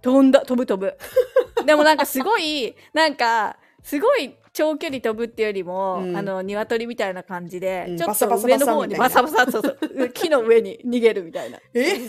[0.00, 0.40] 飛んだ。
[0.40, 0.96] 飛ぶ飛ぶ。
[1.66, 6.16] でもなんかすごいなんかすごい長距離飛ぶっていうよりも、うん。
[6.16, 7.96] あの鶏みたいな感じで、うん。
[7.98, 11.58] ちょっとバサバサ上の方にババサバサそうそう 木の上に逃げるみたいな。
[11.74, 12.00] え？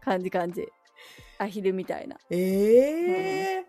[0.00, 0.66] 感じ感じ。
[1.38, 2.16] アヒルみたいな。
[2.30, 3.64] ええ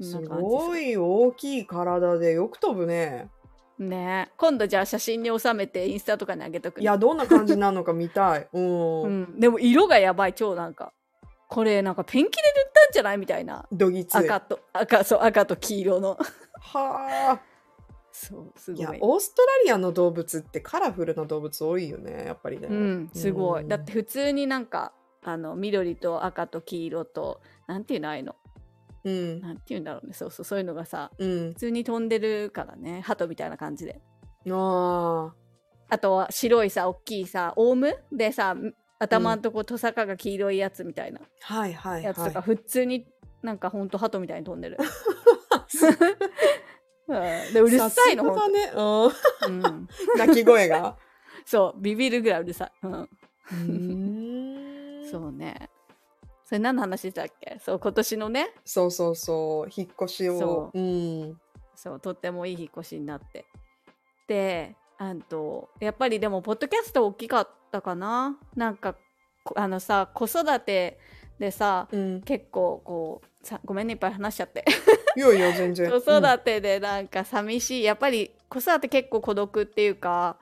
[0.00, 0.20] ー。
[0.20, 0.22] ん。
[0.22, 3.30] な感じごい大きい体でよく飛ぶね。
[3.78, 8.48] ね今度じゃあ写真に収めてインスタとかにあげとくねいや、どんな感じなのか見たい。
[8.52, 9.02] うん。
[9.02, 10.92] うん、でも色がやばい超なんか
[11.48, 14.18] これなんかペンキで塗ったんじゃないみたいなどぎつい。
[14.18, 16.18] 赤と赤そう赤と黄色の
[16.60, 17.40] はあ。
[18.18, 22.68] そうすいやごい、オーストラリアの動物ってカラフルな動物多いよね、やっぱりね。
[22.70, 28.34] うんすごい、うんだって普通になんかあの緑と赤と黄色となんていうのああいうの
[29.06, 29.40] うん。
[29.40, 31.60] なんていうんだろうねそうそうそういうのがさうん普。
[31.60, 34.00] 通に飛んでるからね鳩みたいな感じで
[34.50, 35.34] ああ。
[35.88, 37.96] あとは白いさ大きいさオウム？
[38.12, 38.56] でさ
[38.98, 43.06] 頭のとこトサカが黄色いやつみたいなはいはいやつとか、は普通に
[43.42, 44.78] なんかほんと鳩みたいに飛んでる、
[47.06, 47.18] うん、
[47.52, 47.70] でうい。
[47.70, 48.72] るさいのほんね。
[48.74, 49.04] うん。
[49.04, 49.08] う
[49.68, 50.96] ん、鳴き声が。
[51.44, 53.08] そうビビるぐらいうるさい、うん
[55.08, 55.70] そうね
[56.48, 57.58] それ何の話したっけ？
[57.60, 59.70] そう今年のねそうそうそう。
[59.76, 60.70] 引っ越しをそ。
[60.72, 61.40] うん。
[61.74, 63.44] そうとってもいい引っ越しになって
[64.28, 68.38] であんとやっぱりでもポッドキャスト大きかったかな？
[68.54, 68.94] なんか
[69.44, 71.00] こあのさ子育て
[71.40, 72.22] でさうん。
[72.22, 74.64] 結構こうさごめんねいっぱい話しちゃって
[75.16, 75.90] いやいや、全然。
[75.90, 80.38] 子育てでなんか寂しい、やっぱり子育て結構孤独っていうか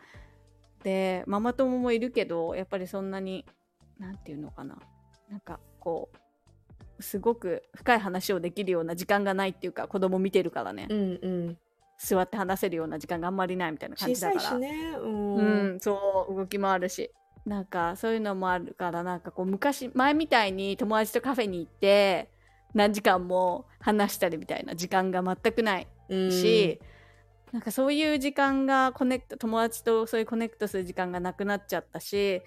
[0.82, 3.46] でママ友もいるけどやっぱりそんなに
[3.98, 4.76] なんていうのかな？
[5.30, 6.08] なんかこ
[6.98, 11.58] うすごく深い話をできるような時間がないっていうか子供見てるからね、うんうん。
[11.98, 14.96] 座って話せるような時間があんまりないみたいな感じだからいしね。
[15.00, 15.34] うん。
[15.36, 17.10] うん、そう動きもあるし
[17.44, 22.30] なんかそういうのもあるからなんかこう昔前みたいに友達とカフェに行って
[22.72, 26.80] 何時間も話したりみたいな時間が全くないうんし、
[27.52, 32.42] なんかそういう時間が connect 友達とそういう connect する時間がなくなっちゃったし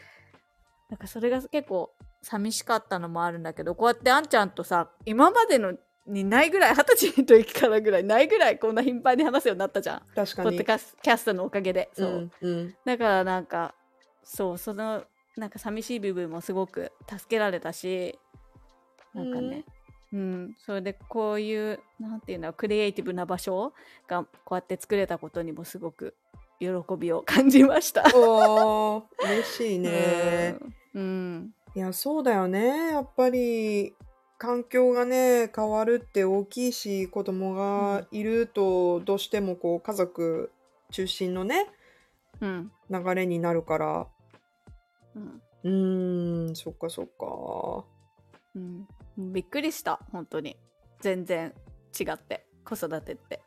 [0.90, 1.94] なんかそれが結構
[2.30, 5.74] 寂しかったのもあるんだけどこうやってあんちゃんとさ今までの
[6.06, 10.64] にないぐらい二十歳の時からぐらいないぐらいこんな頻繁に話すようになったじゃん確かにポッド。
[10.66, 12.76] キャスキャストのおかげでそう、うんうん。
[12.86, 13.74] だからなんか
[14.24, 15.06] そうその
[15.38, 18.20] なんか寂しい部分もすごく助けられたし
[19.14, 19.64] なんかね、
[20.12, 23.74] うんそれでこういうなんていうんだろうクリエイティブな場所
[24.08, 26.16] がこうやって作れたことにもすごく
[26.60, 28.04] 喜びを感じました。
[28.16, 30.56] おー、嬉しいね。
[30.94, 32.88] うん、うんいや、そうだよね。
[32.94, 33.96] やっぱり、
[34.40, 40.52] 環境がね、変わるって大きいし、子供がいると、どうしてもこう、家族
[40.90, 41.68] 中心のね、
[42.42, 44.08] うん流れになるから。
[45.14, 47.86] うんうーん、そっかそっか。
[48.56, 50.58] うん、びっくりした本当に
[51.02, 51.54] 全然
[52.00, 53.44] 違って子育てって。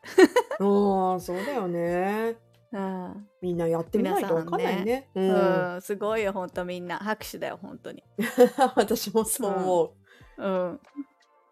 [0.60, 2.36] ああ、そうだよね。
[2.72, 3.28] うん。
[3.42, 5.08] みんなやってみないとわかんないね。
[5.14, 5.20] う。
[5.20, 5.76] うん。
[5.76, 8.02] ん、すごいよ本当みんな拍手だよ本当に。
[8.76, 9.94] 私もそう思
[10.38, 10.42] う。
[10.42, 10.80] んう。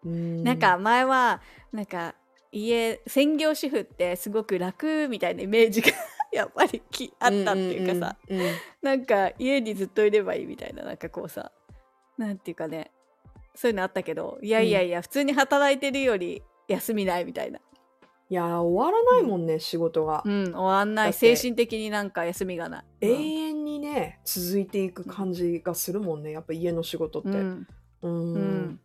[0.05, 0.43] うん。
[0.43, 2.15] なんか、前はなんか
[2.51, 5.89] 家専業主婦ってすごく楽みたいなイメージが
[6.31, 8.55] やっぱりきあったっていうかさ、うんうんうん。
[8.81, 11.51] なんか家にずっといればいいみたいななんかこうさ
[12.17, 12.91] なんていうかね。
[13.55, 17.59] そういうのあったけどいやいやいや、普通に働いてるより休みないみたいな、
[18.29, 20.29] いやー、終わらないもんね、仕事がう。
[20.29, 22.85] ん、終わんないだって精神的になんか休みがない。
[23.01, 26.31] 永遠にね、続いていく感じがするもんね。
[26.31, 27.29] やっぱ家の仕事って。
[27.29, 27.67] うん
[28.01, 28.33] うん。
[28.33, 28.79] うん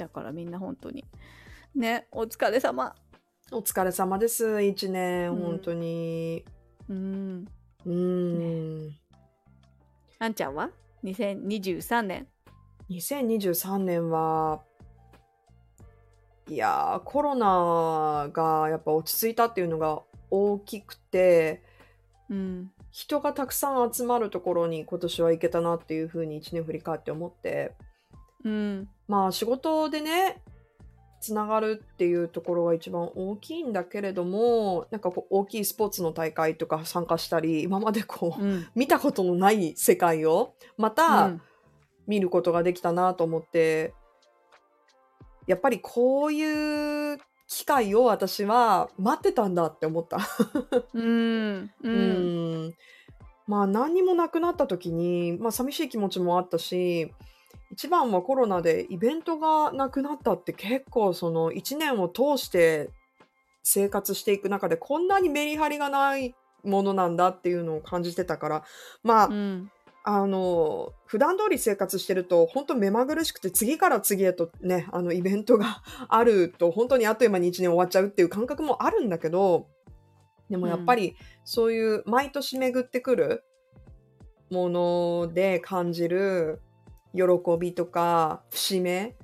[0.00, 1.04] だからみんな本当に
[1.74, 2.94] ねお疲れ様
[3.52, 4.62] お疲れ様です。
[4.62, 6.44] 一年、うん本当に。
[6.88, 7.48] うん
[7.84, 8.96] うーん。
[10.20, 10.70] あんちゃんは
[11.02, 12.28] ？2023年
[12.88, 14.62] 2023年は、
[16.50, 21.62] いやー、コロナがやっぱ落ち着いたっていうのが大きくて、
[22.28, 22.72] うん。
[22.90, 27.76] 人がたくさん集まるところに今年は行けたなっていうふうに一年振り返って思って、
[28.44, 28.88] うん。
[29.06, 30.42] まあ仕事でね、
[31.20, 38.66] つながるっていうところが一番大きいんだけれども、なんかこう大きいスポーツの大会とか参加したり、今までこう、うん。
[38.74, 41.40] 見たことのない世界をまうたん。
[42.08, 43.94] 見ることができたなと思って、
[45.50, 50.18] やっぱりこういう機会を私は待ってたんだって思った。
[50.94, 52.66] うんううん。
[52.70, 52.74] ん
[53.48, 57.12] まあ何にもなくなった時に、まあ寂しい気持ちもあったし、
[57.72, 62.90] 一番はコロナでイベントがなくなったって結構その1年を通して
[63.64, 68.64] 生活していく中でこんなにメリハリがないものなんだっていうのを感じてたから、
[69.02, 69.70] まあ、うん
[70.02, 79.68] あの、普段通り生活してると、本当目まぐるしくて、次から次へとね、あの、イベントが あると、本当にあっという間に1年終わっちゃうっていう感覚もあるんだけど、
[80.48, 83.44] でもやっぱり、そういう毎年巡ってくる
[84.50, 86.60] もので感じる
[87.14, 87.22] 喜
[87.58, 89.16] びとか、節目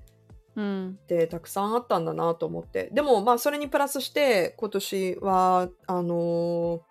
[0.57, 2.91] ってたくさんあったんだなと思って。
[2.93, 6.83] でも、まあ、それにプラスして、今年は、あの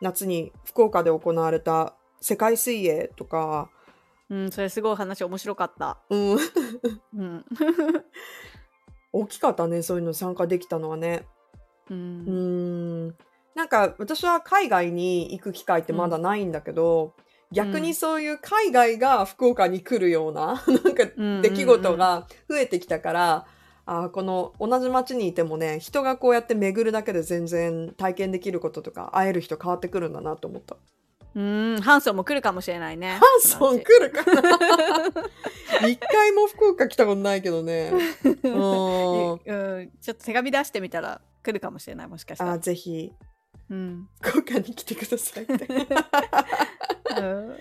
[0.00, 3.68] 夏に福岡で行われた世界水泳とか、
[4.30, 5.98] うんそれすごい話面白かった。
[6.08, 7.44] うん、うん。
[9.12, 11.26] 大きかったね、そういうの参加できたのはね。
[11.90, 13.08] ううん。
[13.08, 13.14] ん。
[13.54, 17.14] なんか、私は海外に行く機会ってまだないんだけど、
[17.52, 23.46] 逆にそういう海外が福岡に来るような、 なんか、うん出来事が増えてきたから、
[23.84, 30.78] あーこの同じ街にいてもね、人がこうやって巡るだけで全然体験できることとか、会える人変わってくるんだなと思った。
[31.34, 33.18] うんハンソンも来るかもしれないね。
[33.18, 34.22] ハンソン来るか
[35.82, 35.88] な？
[35.88, 37.92] 一回も福岡来たことないけどね。
[38.44, 39.32] うん。
[39.32, 43.12] うん、ちょっと手紙出してみたら来るかもしれないもしかしたあら、ぜひ、
[43.68, 44.08] うん。
[44.20, 45.66] 福岡に来てくださいって。
[47.18, 47.56] うん。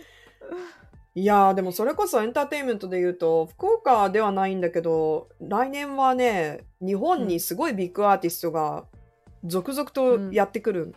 [1.16, 8.86] いやーでもそれこそエンターテインメントで言うと福岡ではないんだけど来年はね日本にすごいビッグアーティストが
[9.46, 10.96] 続々とやってくるん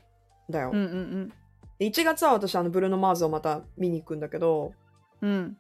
[0.48, 0.70] だよ。
[0.72, 1.32] うんうん
[1.78, 4.72] で1月は私あのブルーノ・マーズをまた見に行くんだけど
[5.22, 5.30] うん。
[5.30, 5.56] うん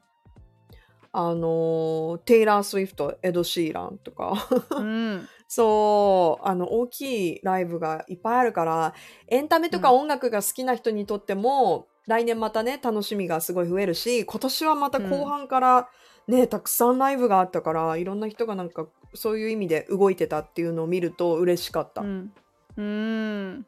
[1.18, 4.34] あのーテイラー・スウィフトエド・シーランとか。
[4.70, 5.26] うん。
[5.48, 8.92] そうあの大きいライブがいっぱいあるから
[9.28, 15.88] エンタメとか音楽が好きな人にとっても、来年またね楽しみがすごい増えるし今年はまた後半から
[16.28, 22.02] ね、たくさんライブがあったからいろんな人がなんかそういう意味で動いてたっていうのを見ると嬉しかった。
[22.02, 22.32] うん。
[22.76, 23.66] うん。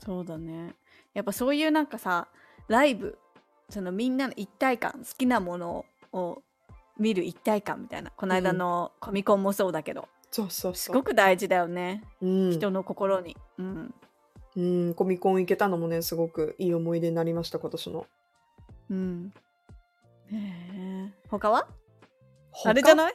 [0.00, 0.74] そうだね
[1.14, 2.28] やっぱそういうなんかさ
[2.68, 3.18] ライブ
[3.68, 6.42] そのみんなの一体感好きなものを
[6.98, 8.10] 見る一体感みたいな。
[8.10, 10.74] この間のコミコンもそうだけど、そうそう。
[10.74, 12.50] すごく大事だよね、うん。
[12.52, 13.36] 人の心に。
[13.58, 13.94] うん。
[14.54, 18.06] うん、コミコン行けたのもねすごくいい思い出になりました今年の。
[18.90, 19.32] うん。
[20.30, 21.66] へえ他は？
[22.66, 23.14] あれじゃいない？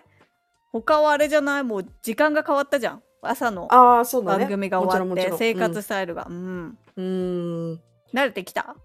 [0.72, 1.64] 他はあれじゃない？
[1.64, 3.04] もう時間が変わったじゃん。
[3.22, 3.68] 朝の。
[3.68, 6.26] 番組が終わって、生活スタイルが。
[6.28, 7.06] うん、うん。
[7.06, 7.82] うん
[8.14, 8.76] 慣れてきた？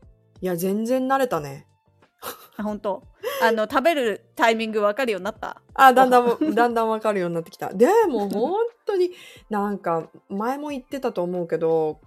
[0.40, 1.66] いや全然慣れたね。
[2.56, 3.02] あ本当？
[3.42, 5.61] あの食べるタイミング分かるようになった？
[5.74, 7.72] あだんだんだんだんわかるようになってきた。
[7.72, 8.54] でも本
[8.87, 9.11] 当に
[9.50, 12.00] なんか前も言ってたと思うけど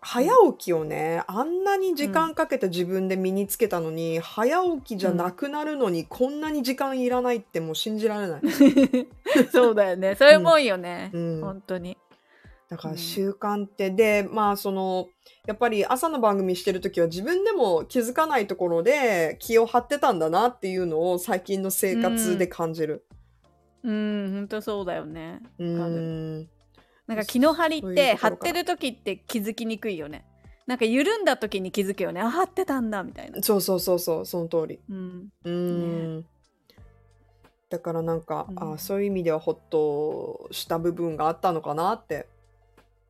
[0.00, 8.42] 早起きをねあんなに時間かけて自分で身につけたのに、早起きじゃなくなるのにこんなに時間いらないってもう信じられない。
[9.50, 10.14] そうだよね。
[10.16, 11.40] そういうもんよね、うん。
[11.40, 11.96] 本当に
[12.74, 12.98] だからうん。
[12.98, 15.08] 習慣って、でまあその
[15.46, 23.06] やっぱり朝の番組してる時は自分でも気づかないところで気を張ってたんだなっていうのを最近の生活で感じる。
[23.84, 24.32] うん。
[24.32, 25.40] 本当そうだよね。
[25.58, 26.48] うん。
[27.06, 30.24] なんか気の張りって張ってる時って気づきにくいよね。
[30.66, 32.20] なんか緩んだ時に気づくよね。
[32.20, 33.40] あ張ってたんだみたいな。
[33.42, 34.80] そうそうそうそうその通り。
[34.88, 35.28] うん。
[35.44, 36.24] うーん
[37.68, 38.72] だからなんか、うん。
[38.74, 42.26] あそういう意味ではホッとした部分があったのかなって。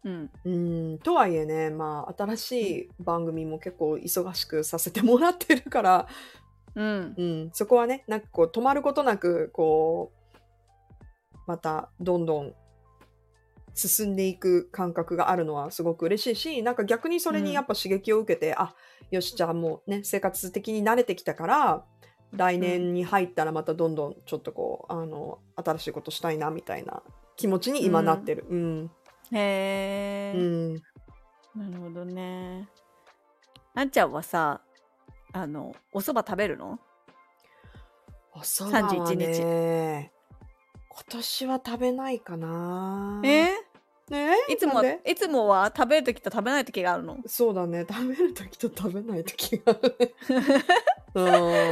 [0.04, 0.30] うん。
[0.44, 0.50] う
[0.94, 0.98] ん。
[0.98, 6.08] とはいえねまあ新しい番組も結構忙しくさせてもらってるから、
[6.74, 7.14] うん。
[7.16, 12.54] うん、そこはねなんかこう止まることなくこうまたどんどん
[13.74, 18.74] 進んでいく感覚があるのはすごく嬉しいしなんか逆にそれにやっぱ刺激を受けて、あ
[19.10, 21.84] よしじゃあもうね生活的に慣れてきたから
[22.32, 27.02] 来年に入ったらまたどんどんちょっとこうあの新しいことしたいなみたいな
[27.36, 28.46] 気持ちに今なってる。
[28.48, 28.90] うん
[29.34, 30.74] へえ、うん。
[30.74, 30.80] な
[31.70, 32.68] るほどね。
[33.74, 34.60] あんちゃんはさ
[35.32, 36.78] あのお蕎麦食べるの？
[38.32, 40.12] お蕎麦は31ね
[40.88, 43.20] 今年は食べないかな。
[43.24, 43.48] え？
[44.10, 47.16] ねいつもいつもは食べる時と食べない時があるの？
[47.26, 47.84] そうだね。
[47.88, 50.14] 食べる時と食べない時があるね。
[51.14, 51.22] う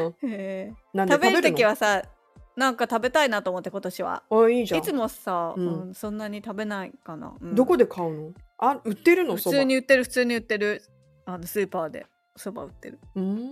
[0.09, 1.07] ん。
[1.09, 2.03] 食べる時ははさ
[2.57, 4.23] なんか食べたいなと思って今年は。
[4.31, 4.81] あいいじゃん。
[4.81, 5.67] いつもさ、うん。
[5.88, 7.55] うんそんなに食べないかな、うん。
[7.55, 8.33] どこで買うの？
[8.59, 9.37] あ売ってるの？
[9.37, 9.57] 普そば。
[9.57, 10.83] 通に売ってる普通に売ってる
[11.25, 12.99] あのスーパーでそば売ってる。
[13.15, 13.49] うーん。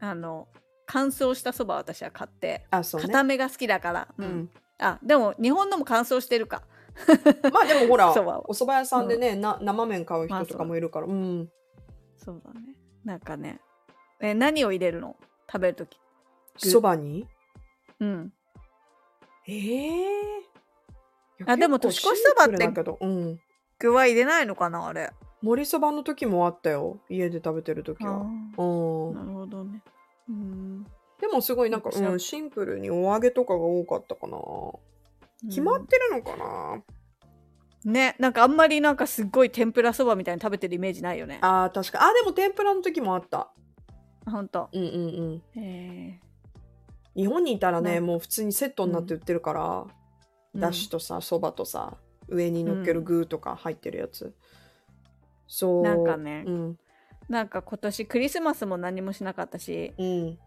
[0.00, 0.46] あの
[0.86, 3.06] 乾燥したそば私は買ってあそうね。
[3.08, 4.24] 固めが好きだから、うん。
[4.24, 4.50] うん。
[4.78, 6.62] あでも日本のも乾燥してるか。
[7.52, 8.50] まあでもほらそばは。
[8.50, 11.48] お蕎麦屋さんでね、な生麺買うまあ人とかもいるから、うん。
[12.16, 12.74] そうだね。
[13.04, 13.60] なんかね。
[14.20, 15.16] え何を入れるの？
[15.50, 15.98] 食べる時。
[16.60, 17.26] 具そばに？
[18.00, 18.32] うん。
[19.46, 20.48] ええ
[21.46, 23.40] あでも年越しそばってだけど、うん、
[23.78, 25.10] 具は入れないのかなあれ。
[25.40, 29.82] 盛りそばの時もあったよ家で食べてる時は、あうん、なるほどね。
[30.28, 30.84] うん。
[31.20, 34.38] でもすごいなんか、うん、シンプルにお揚げとかが多かったかな。
[35.48, 36.82] 決まってるのかな、
[37.84, 41.38] ねなんかあんまりなんかすっごい天ぷらそばみたいに食べてるイメージないよね。
[41.42, 43.52] あー確かあでも天ぷらの時もあった。
[44.26, 44.68] ほんと。
[44.72, 45.62] うんうんうん。
[45.62, 46.20] へ
[47.18, 48.00] 日本にいたらねね。
[48.00, 49.86] もう普通にセットになって売ってるから、
[50.54, 51.96] えだしとさそばとさ
[52.28, 54.32] 上に乗っける具とか入ってるやつ、
[55.48, 55.82] そう。
[55.82, 56.78] なんかねうん。
[57.28, 60.38] なんか今年クリスマスも何もしなかったしうん。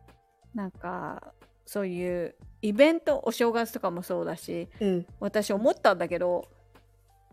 [0.55, 1.33] なんか
[1.65, 5.05] そういうイベントお正月とかもそうだしうん。
[5.19, 6.47] 私思ったんだけど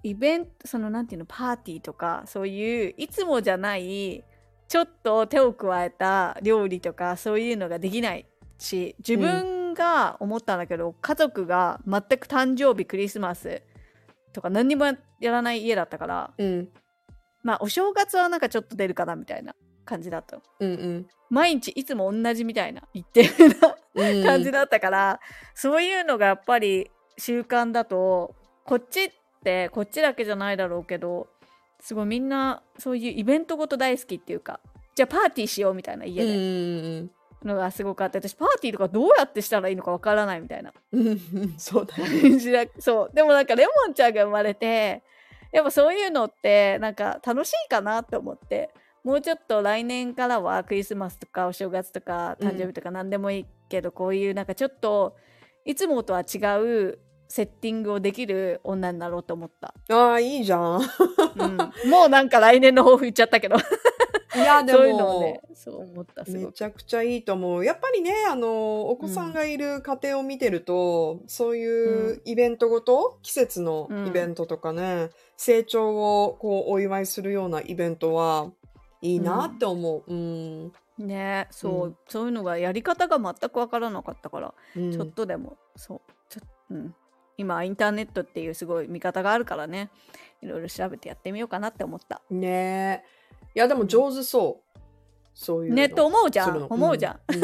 [0.02, 4.24] イベントそのなんていうのパーティーとかそういういつもじゃない
[4.66, 8.26] ちょっと手を加えた料理とかそういうのができない
[8.58, 13.62] し自分が思ったんだけど、家族が全く誕生日クリスマス
[14.32, 14.86] とか何にも
[15.20, 16.68] やらない家だったからうん。
[17.42, 21.06] まあお正月はなんかちょっと出るかなみたいな感じだったうんうん。
[21.30, 23.22] 毎日いつも同じみたいな一定
[23.60, 24.24] なうん。
[24.24, 25.20] 感じだったから、
[25.54, 29.10] そういうのがやっぱり習慣だとこっちっ
[29.44, 31.28] てこっちだけじゃないだろうけど
[31.80, 34.60] すごいみんなそういうイベントごと大好きっていうか
[34.94, 36.30] じゃあパーティーしようみたいな家で。
[36.30, 37.10] うんうん
[37.44, 40.72] のがすごくあって私パーティーとかどうやってしたらいいのかわからないみたいな。
[40.92, 41.18] うんうん。
[41.56, 42.20] そうだよね。
[42.22, 42.64] 感じだ。
[42.78, 43.14] そう。
[43.14, 45.02] でもなんかレモンちゃんが生まれて
[45.52, 48.70] やっぱそういうのってなんか楽しいかなって思って。
[49.04, 55.16] もうちょっと来年からはクリスマスとかお正月とか誕生日とか何でもいいけど、こういうなんかちょっと
[55.64, 56.98] いつもとは違う
[57.28, 60.80] セッティングをできる女になろうと思った、ああいいじゃん。
[61.36, 61.56] うん、
[61.90, 63.56] もうなんか来年の抱負言っちゃったけど
[64.42, 64.78] いやでも。
[64.78, 66.52] そういうのをねそう思ったすめごく。
[66.54, 67.64] ちゃくちゃいいと思う。
[67.64, 78.52] やっぱりねあのお子さんがいる家庭を見てると、そういうイベントごと季節のイベントとかね、成長をこうお祝いするようなイベントは
[79.00, 80.72] いいなって思う、うん。
[80.98, 81.96] ねそう、うん。
[82.08, 84.92] そういうのがやり方が全く分からなかったからうん。
[84.92, 86.94] ちょっとでも、そう、ちょうん。
[87.36, 89.90] 今、インターネットっていうすごい見方があるからね、
[90.42, 92.20] いろいろ調べてやってみようかなって思った。
[92.30, 93.04] ね。
[93.04, 93.17] え
[93.54, 94.78] いやでも上手そう。
[95.34, 95.76] そういうの。
[95.76, 96.66] ね、と思うじゃん。
[96.68, 97.20] 思うじゃん。
[97.32, 97.40] うん。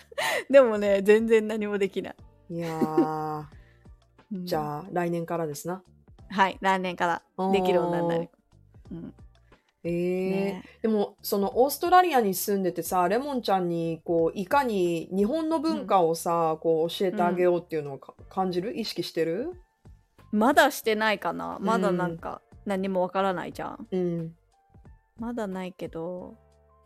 [0.50, 2.16] でもね、全然何もできない。
[2.50, 2.56] うん。
[2.56, 3.48] いや
[4.30, 5.82] じゃあ来年からですな。
[6.28, 7.50] はい、来年から。
[7.52, 8.28] できる女になる。
[8.92, 9.14] うん、
[9.84, 10.30] えー。
[10.30, 10.64] ね。
[10.82, 18.78] でもそのオーストラリアに住んでてさレモンちゃんにこういかに日本の文化をさ、こう教えてあげようっていうのをか感じる？
[18.78, 19.52] 意識してる？
[20.30, 21.56] まだしてないかな。
[21.60, 23.88] まだなんか何もわからないじゃん。
[23.90, 24.34] うん
[25.18, 26.36] まだないけど、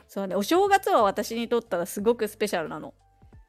[0.08, 2.94] そうね、お正月は私にとったらすごくスペシャルなの。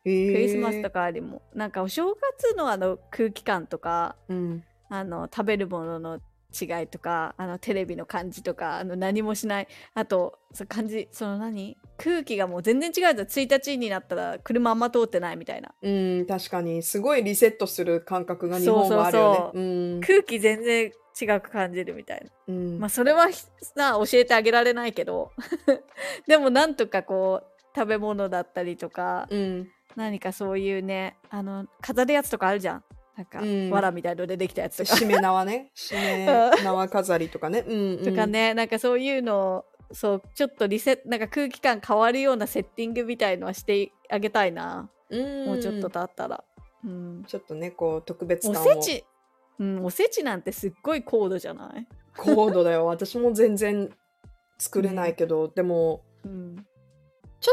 [0.06, 1.41] えークリスマスとかよりも。
[1.54, 4.63] なんかお正月のあの空気感とか、うん。
[4.89, 6.19] あの食べるものの
[6.54, 9.67] 違いとかあのテレビの感じとかあの何もしない。
[9.93, 11.78] あとそ感じその何？
[11.98, 13.15] 空気がもう全然違うじゃん。
[13.15, 15.74] 1日になったら車あんま通ってないみたいな。
[15.82, 16.84] うん確かに。
[16.84, 20.00] すごいリセットする感覚が日本はあるよね。
[20.06, 22.32] 空気全然違く感じるみたいな。
[22.48, 22.80] うん。
[22.80, 25.32] まあそれはひさ教えてあげられないけど。
[26.28, 29.70] でもなんとかこう食べ物だったりとかうん。
[29.96, 32.84] 何かそういうねあの飾るやつとかあるじゃん。
[33.16, 33.70] なんか、うん。
[33.70, 34.96] 藁みたいのでできたやつとか。
[34.98, 35.72] しめ縄ね。
[35.76, 36.26] しめ
[36.64, 37.64] 縄飾りとかね。
[37.68, 38.04] うんうん。
[38.04, 45.46] とかね、なんかそういうのをそうちょっとリセなんか空気感変わるようなセッティングみたいのはしてあげたいな、うん。
[45.46, 46.44] もうちょっと経ったら、
[46.84, 48.66] うん、ちょっとねこう特別お感を。
[48.66, 49.06] せち、
[49.60, 51.87] うん、おせちなんてすっごい高度じゃない、
[52.17, 52.85] 高度だよ。
[52.85, 53.89] 私も全然
[54.58, 56.65] 作れないけど、でもうん、
[57.39, 57.49] ち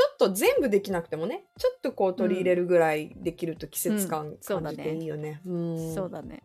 [0.00, 4.76] ょっと全部できなくてもねちょっとこう取り入れるぐらいできると季節感そうだね。
[4.76, 5.42] 感じていいよね。
[5.44, 5.94] うん。
[5.94, 6.42] そうだね。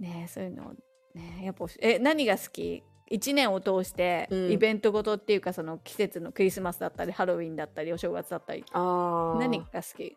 [0.00, 0.72] ねえそういうの
[1.14, 4.50] ねやっぱえ何が好き？1年を通してうん。
[4.50, 8.64] イベントごとっていうかその季節のクリスマスだったりハロウィンだったりお正月だったり。
[8.72, 10.16] 何が好き？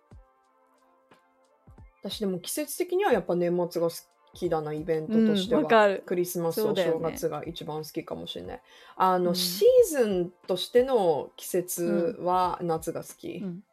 [2.03, 3.95] 私でも季節的にはやっぱ年末が好
[4.33, 5.61] きだなイベントとしては。
[5.61, 8.61] うんわかるクリスマス、おそうだよね正月が一番好きかもしれない。
[8.95, 13.41] あの、うんシーズンとしての季節は夏が好き。
[13.43, 13.63] うん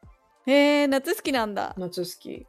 [0.47, 2.47] へえ夏好きなんだ夏好き。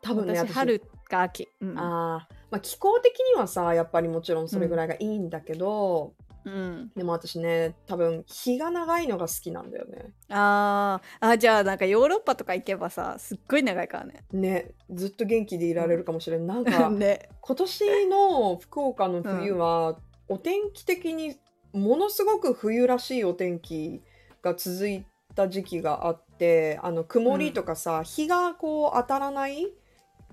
[0.00, 6.14] 多分ね、私春か秋、うんあーまあ、気候的にはさやっぱりもちろんそれぐらいがいいんだけど、
[6.46, 10.12] うん、でも私ね多分日が長いのが好きなんだよね。
[10.28, 11.30] あー。
[11.32, 14.24] あじゃあなんかヨーロッパとか行けばさすっごい長いからね。
[14.32, 16.46] ねずっと元気でいられるかもしれない。
[16.46, 17.30] なんか ね。
[17.40, 21.36] 今年の福岡の冬は、お天気的に
[21.72, 24.02] ものすごく冬らしいお天気
[24.40, 29.66] が続いた時期があってあの曇りとかさ、日がこう当たらない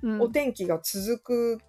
[0.04, 0.22] うん。
[0.22, 1.62] お天気が続く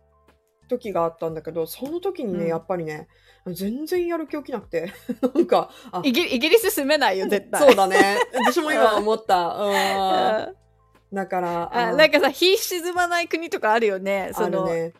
[0.68, 2.48] 時があったんだけどその時にね、うん。
[2.48, 3.08] やっぱりね
[3.46, 4.92] 全然やる気起きなくて。
[5.34, 6.00] なんかあ。
[6.02, 7.60] イギイギリス住めないよ絶対。
[7.60, 8.18] そうだね。
[8.32, 9.70] 私も今思った、うん。
[9.70, 11.14] うん。
[11.14, 14.30] だからあなんかさ日沈まない国とかあるよね。
[14.34, 14.94] そのね。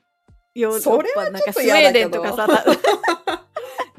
[0.80, 2.64] それはなんかスウちょっと嫌だけどェーデンとかさ、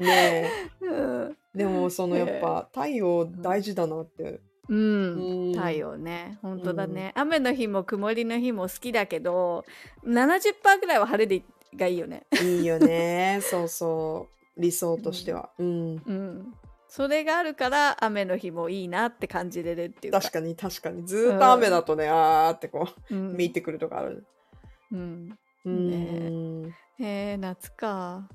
[0.00, 1.36] ねうん。
[1.54, 5.48] でもそのやっぱ太陽大事だなって、うん。
[5.48, 5.54] うん。
[5.54, 6.38] 太陽ね。
[6.40, 9.64] 本当だね、雨の日も曇りの日も好きだけど
[10.06, 11.44] 70%ぐらいは晴れで
[11.74, 12.24] がいいよね。
[12.40, 13.40] いいよね。
[13.42, 15.96] そうそう理想としては、うん。
[15.96, 16.54] うん。
[16.88, 20.20] それがあるから雨の日もいいなって感じれるっていうか。
[20.20, 21.06] 確かに確かに。
[21.06, 23.36] ずーっと雨だとね、あーってこうに、うん。
[23.36, 24.26] 見てくるとかある。
[24.92, 28.28] うん、うん、へえ夏か。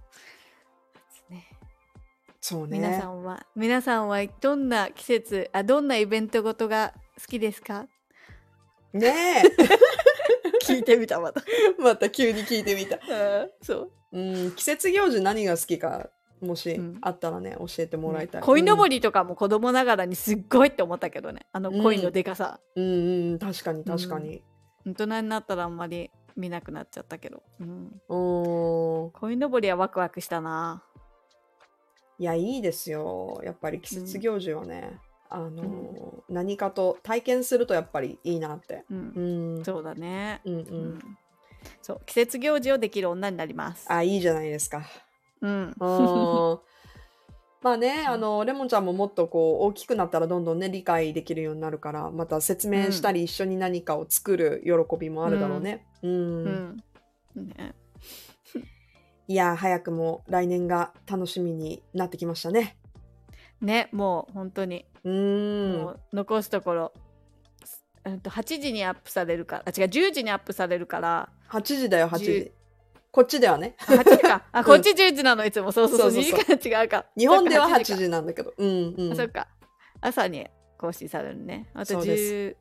[1.29, 1.47] 夏ね。
[2.41, 2.77] そうね。
[2.77, 7.87] 皆さんは皆さんはどんな季節あどんなイベントごとが好きですか？
[8.93, 9.43] ね
[10.65, 12.99] 聞いてみたまた、え また急に聞いてみた、
[13.61, 13.91] そう。
[14.13, 16.09] うん、季節行事何が好きか
[16.41, 16.97] もしうん。
[17.01, 21.45] あったらね、教えてもらいたい、鯉のぼりとかも子供ながらにすっごいって思ったけどね。
[21.51, 23.39] あの鯉のでかさ、うん、うんうん。
[23.39, 24.43] 確かに確かに。
[24.85, 30.83] 大人になったらあんまり見なくなっちゃったけど、うん、うん鯉のぼりはワクワクしたな。
[32.17, 33.41] いやいいですよ。
[33.43, 34.99] やっぱり季節行事はね、
[35.31, 38.85] あのー何かと体験するとやっぱりいいなって。
[38.89, 39.57] うん。
[39.57, 39.65] うん。
[39.65, 40.89] そうだね、うんううん。
[40.93, 40.99] ん
[41.81, 43.91] そう季節行事をできる女になります。
[43.91, 44.83] あいいじゃないですか。
[45.41, 45.75] うん。
[45.79, 46.59] うん
[47.61, 55.85] まあねあのレモンちゃんももっとこう大きくなったらどんどんね理解できるようになるからまた説明したり一緒に何かを作る喜びもあるだろうね。
[56.01, 56.81] うん、
[57.35, 57.47] うん。
[57.47, 57.75] ね。
[59.27, 62.77] いや早くも来年が楽しみになってきましたね。
[63.61, 65.95] ねもう本当に、うん。
[66.13, 66.93] 残すところ
[68.03, 71.29] うんと8時にアップされるからあ違う10時にアップされるから。
[71.49, 72.51] 8時だよ810時。
[73.11, 73.75] こっちではね。
[73.79, 74.43] あ8時か。
[74.51, 75.71] あこっち10時なのいつも。
[75.71, 76.39] そうそうそうそうそうそう。
[76.39, 77.05] 2時間違うか。
[77.17, 77.83] 日本では8そっか。
[78.03, 78.53] 時なんだけど。
[78.57, 79.13] うんうん。
[79.13, 79.47] あそっか。
[79.99, 80.47] 朝に
[80.77, 81.67] 更新されるね。
[81.73, 82.55] あとそうで10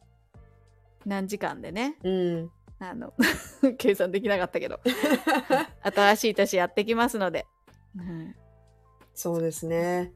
[1.06, 1.96] 何時間でね。
[2.02, 2.50] うん。
[2.80, 3.12] あの
[3.78, 4.80] 計算できなかったけど。
[5.82, 7.46] 新しい年やってきますので、
[7.96, 8.34] うん。
[9.14, 10.12] そうですね。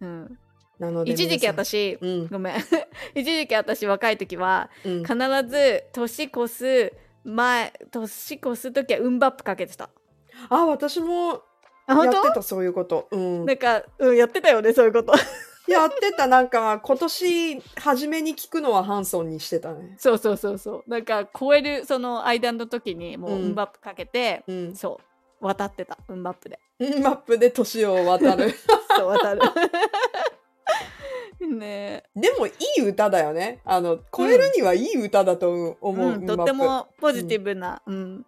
[0.00, 0.38] うん、
[0.78, 2.26] なので一時期私うん。
[2.28, 2.54] ごめん。
[3.14, 5.04] 一時期私若い時はうん。
[5.04, 5.14] 必
[5.48, 6.92] ず年越す
[7.24, 9.90] 前年越す時は運バップかけてた。
[10.48, 11.42] あ私も
[11.86, 13.08] やってたそういうこと。
[13.10, 13.44] うん。
[13.46, 15.14] なんか、うん、やってたよねそういうこと。
[15.66, 19.96] やってたなんか今年初めに聞くのはハンソンにしてたね。
[19.98, 20.90] そうそうそうそう。
[20.90, 23.42] なんか超えるその間の時にもううん。
[23.44, 24.76] 運バップかけて、うん。
[24.76, 25.00] そ
[25.40, 25.46] う。
[25.46, 26.58] 渡ってた運バップで。
[27.02, 28.52] マップで年を渡る。
[28.96, 29.40] そう渡る
[31.58, 32.04] ね。
[32.16, 33.60] えでもいい歌だよね。
[33.64, 38.26] あの超えるにはいい歌だと思う、うん、とってもポジティブな、うん。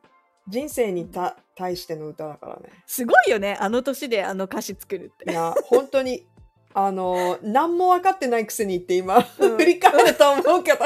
[0.49, 2.71] 人生にた対しての歌だからね。
[2.87, 5.31] すごいよねあの年であの歌詞作るって。
[5.31, 6.27] いや本当に
[6.75, 9.57] あの何も分かってないくせにって今、うん。
[9.57, 10.79] 振り返ると思うけど。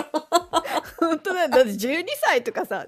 [0.98, 1.48] 本当だよ。
[1.48, 2.86] だって12歳とかさ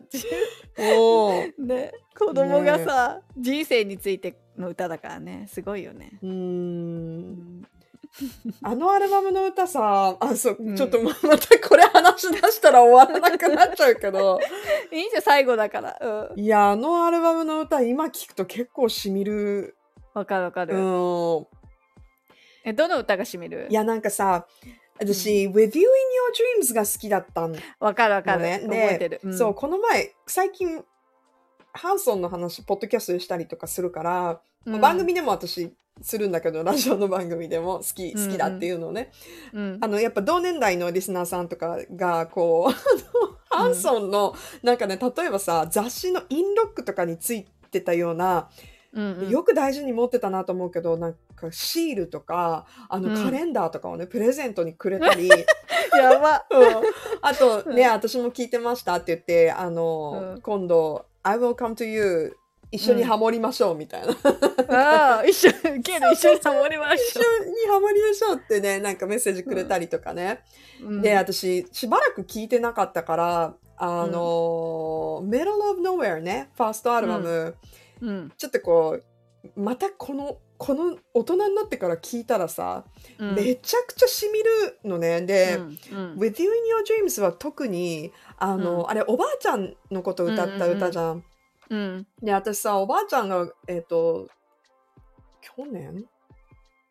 [0.78, 1.53] おー。
[1.59, 5.47] ね子供がさ、人生についての歌だからね。
[5.51, 7.62] すごいよね、うん
[8.63, 10.77] あのアルバムの歌さあそう、うん。
[10.77, 14.39] ちょっとま またこれ話し出したら終わらなくなっちゃうけど。
[14.93, 15.99] いいじゃん最後だから。
[16.01, 16.41] うん。
[16.41, 19.77] いやあのアルバムの歌今聞くと結構しみる。
[20.15, 20.79] わかるわかる、う
[21.41, 21.47] ん。
[22.65, 23.67] えどの歌がしみる？
[23.71, 24.47] いやなんかさ
[25.01, 28.61] 私、With You in Your Dreams が好きだったんわかるわかる、のね。
[28.63, 29.37] 覚えてる、ん。
[29.37, 30.85] そう、この前、最近、
[31.73, 34.81] ハンソンの話、ポッドキャストでしたりとかするから、うん。
[34.81, 39.12] 番組でも私、するんだけど、ラジオの番組でも好き、好きだっていうのをね。
[39.53, 39.78] うん。
[39.80, 42.72] あの、やっぱ同年代のリスナーさんとかが、こう、
[43.51, 48.49] あの、ハンソンの、なんかね、例えばさ、雑誌のインロックとかについてたような、
[48.95, 49.30] うんうん。
[49.30, 53.24] よく大事に持ってたなと思うけど、なんかシールとか、あの、うん。
[53.24, 55.28] カレンダーとかをね、プレゼントにくれたり、
[55.95, 56.47] やば。
[56.51, 56.82] うん。
[57.20, 57.90] あとね、うん。
[57.90, 60.40] 私も聞いてましたって言って、あの、うん。
[60.40, 62.36] 今度、I will come to you
[62.73, 64.14] 一緒にハモりましょうみたいな。
[64.68, 70.41] ああ、一緒ける一緒にハモりまし一緒にハモりましょうってね、なんかメッセージくれたりとかね。
[70.83, 71.01] ょう。
[71.03, 77.57] で、私、しばらく聞いてなかったから、あの、Middle of Nowhere ね、ファーストアルバム、
[78.01, 82.85] うん、ちょっとこう、またこの、この大人になってから聞いたらさ、
[83.18, 85.20] うん、めちゃくちゃしみるのね。
[85.23, 85.64] で、うん。
[85.64, 86.18] うん。
[86.18, 88.89] With You in Your Dreams は特に、あの、うん。
[88.89, 91.25] あれ、おばあちゃんのこと歌った歌じゃん。
[91.73, 94.29] うん、で、私さ、おばあちゃんが、えっ、と、
[95.41, 96.05] 去年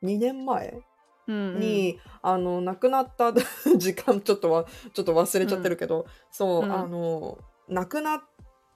[0.03, 0.81] ?2 年前？
[1.27, 3.31] うん、に、あの、亡くなった
[3.77, 6.71] 時間ちょっとは、ちょっと忘れちゃってるけど、そう、うん。
[6.73, 7.37] あの、
[7.69, 8.21] 亡くなっ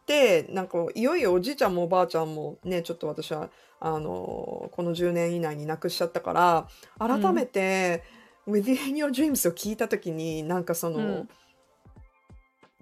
[0.06, 3.49] て、なんか、いよいよおじいちゃんもおばあちゃんもね、ちょっと私は、
[3.80, 6.68] あの、この10年以内に亡くしちゃったから、
[6.99, 8.03] 改めて、
[8.47, 11.30] With You in Your Dreams を聞いたときに、なんかその、うん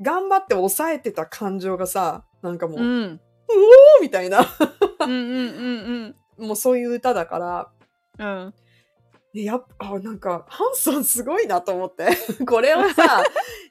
[0.01, 3.19] 頑張って抑えてた感情がさ、なんかもう、うおん、ー
[4.01, 4.45] みたいな、
[4.99, 7.71] うん、うん、うん、もうそういう歌だか
[8.17, 8.53] ら、うん、
[9.33, 12.07] でやっぱ、あなんか、ハンソンすごいなと思って。
[12.45, 13.23] これをさ、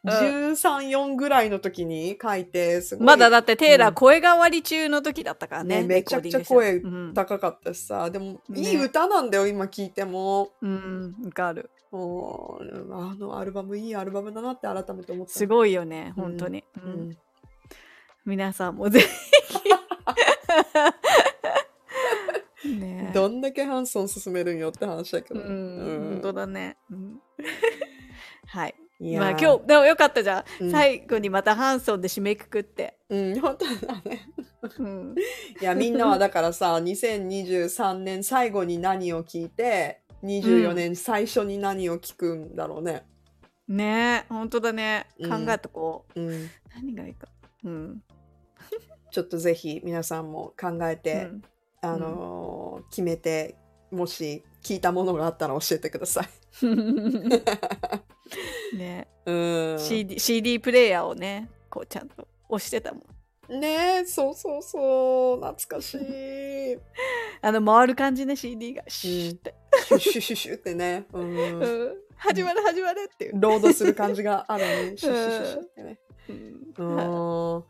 [0.04, 3.06] うん13、4ぐらいの時に書いて、すごい。
[3.06, 5.82] まだだってテイラうんー声変わり中の時だったからね。
[5.82, 10.50] ねめちゃくちゃレコーディングしてうん高かったしさ、でも、ねいい歌なんだよ、今聞いても。
[10.60, 11.70] うん、わかる。
[11.92, 15.32] もうあのアルバム、いいアルバムだなって改めて思った。
[15.32, 16.64] すごいよね、うん本当に。
[16.82, 17.18] ううんん。
[18.24, 19.06] 皆さんもぜひ。
[22.78, 25.44] ねえどんだけハンソン進めるんよって話だけうど。
[25.44, 26.78] ん、本当だね。
[26.90, 27.20] うん
[28.48, 28.74] はい。
[29.18, 30.64] まあ今日、でもよかったじゃん。
[30.64, 32.96] うん最後にまたハンソンで締めくくって。
[33.08, 34.28] うん、本当だね。
[34.78, 35.14] うん。
[35.60, 43.04] いや、みんなはだからさ、2023年最後に何を聞いて、24年最初に何を聞くんだろうね。
[43.68, 45.06] ねえ、本当だね。
[45.18, 46.20] うん考えとこう。
[46.20, 46.50] うん。
[46.74, 47.28] 何がいいか。
[47.64, 48.02] うん。
[49.10, 51.42] ちょっとぜひ皆さんも考えて、うん
[51.82, 53.56] あのー決めて、
[53.90, 56.28] もし聞いたものがあったら教えてください。
[58.76, 59.78] ね、うん。
[59.78, 63.02] CD, CD プレイヤーをね、こうちゃんと押してたもん。
[63.48, 66.78] ねえ、そうそうそう、懐かしい。
[67.42, 68.84] あの回る感じね、CD が。
[68.88, 69.54] シューって。
[69.86, 71.06] シュッシュッシュッシュッってね。
[71.12, 71.36] うん。
[71.36, 73.32] うん始まる始まるっていう。
[73.34, 74.96] ロードする感じがあるね。
[74.96, 75.98] シュッシュッシュッシュッってね。
[76.28, 77.64] うんうん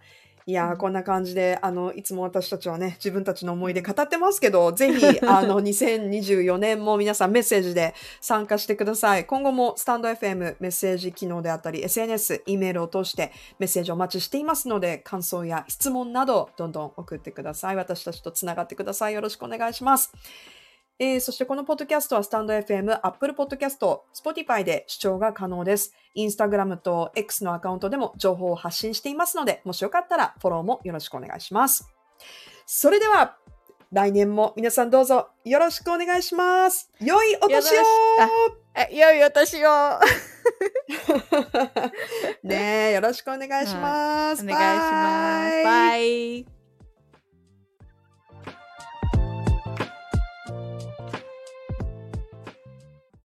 [0.46, 0.76] いやーうん。
[0.76, 9.26] こんな感じであのいつも私たちはね自分たちの思い出語ってますけどぜひ あの2024年も皆さんメッセージで参加してください。
[9.26, 17.76] 今後もスタンド FM メッセージ機能であったり SNS、E メールを通してメッセージをお待ちしていますので感想や質問などどんどん送ってください。
[17.76, 19.14] 私たちとつながってください。
[19.14, 20.12] よろしくお願いします
[20.98, 25.92] えーそしてこのポッドキャストはスタンド FM、Apple Podcast、Spotify で視聴が可能です。
[26.14, 31.88] インスタグラムと X のアカウントでも情報を発信していますので、もしよかったらフォローもよろしくお願いします。
[32.66, 33.36] それでは、
[33.90, 36.90] 来年も皆さんどうぞよろしくお願いします。
[37.00, 37.82] 良いお年を
[38.90, 39.68] 良いお年を
[42.42, 44.42] ねえ、よろしくお願いします。
[44.42, 45.64] お願いします。
[45.64, 46.61] バイ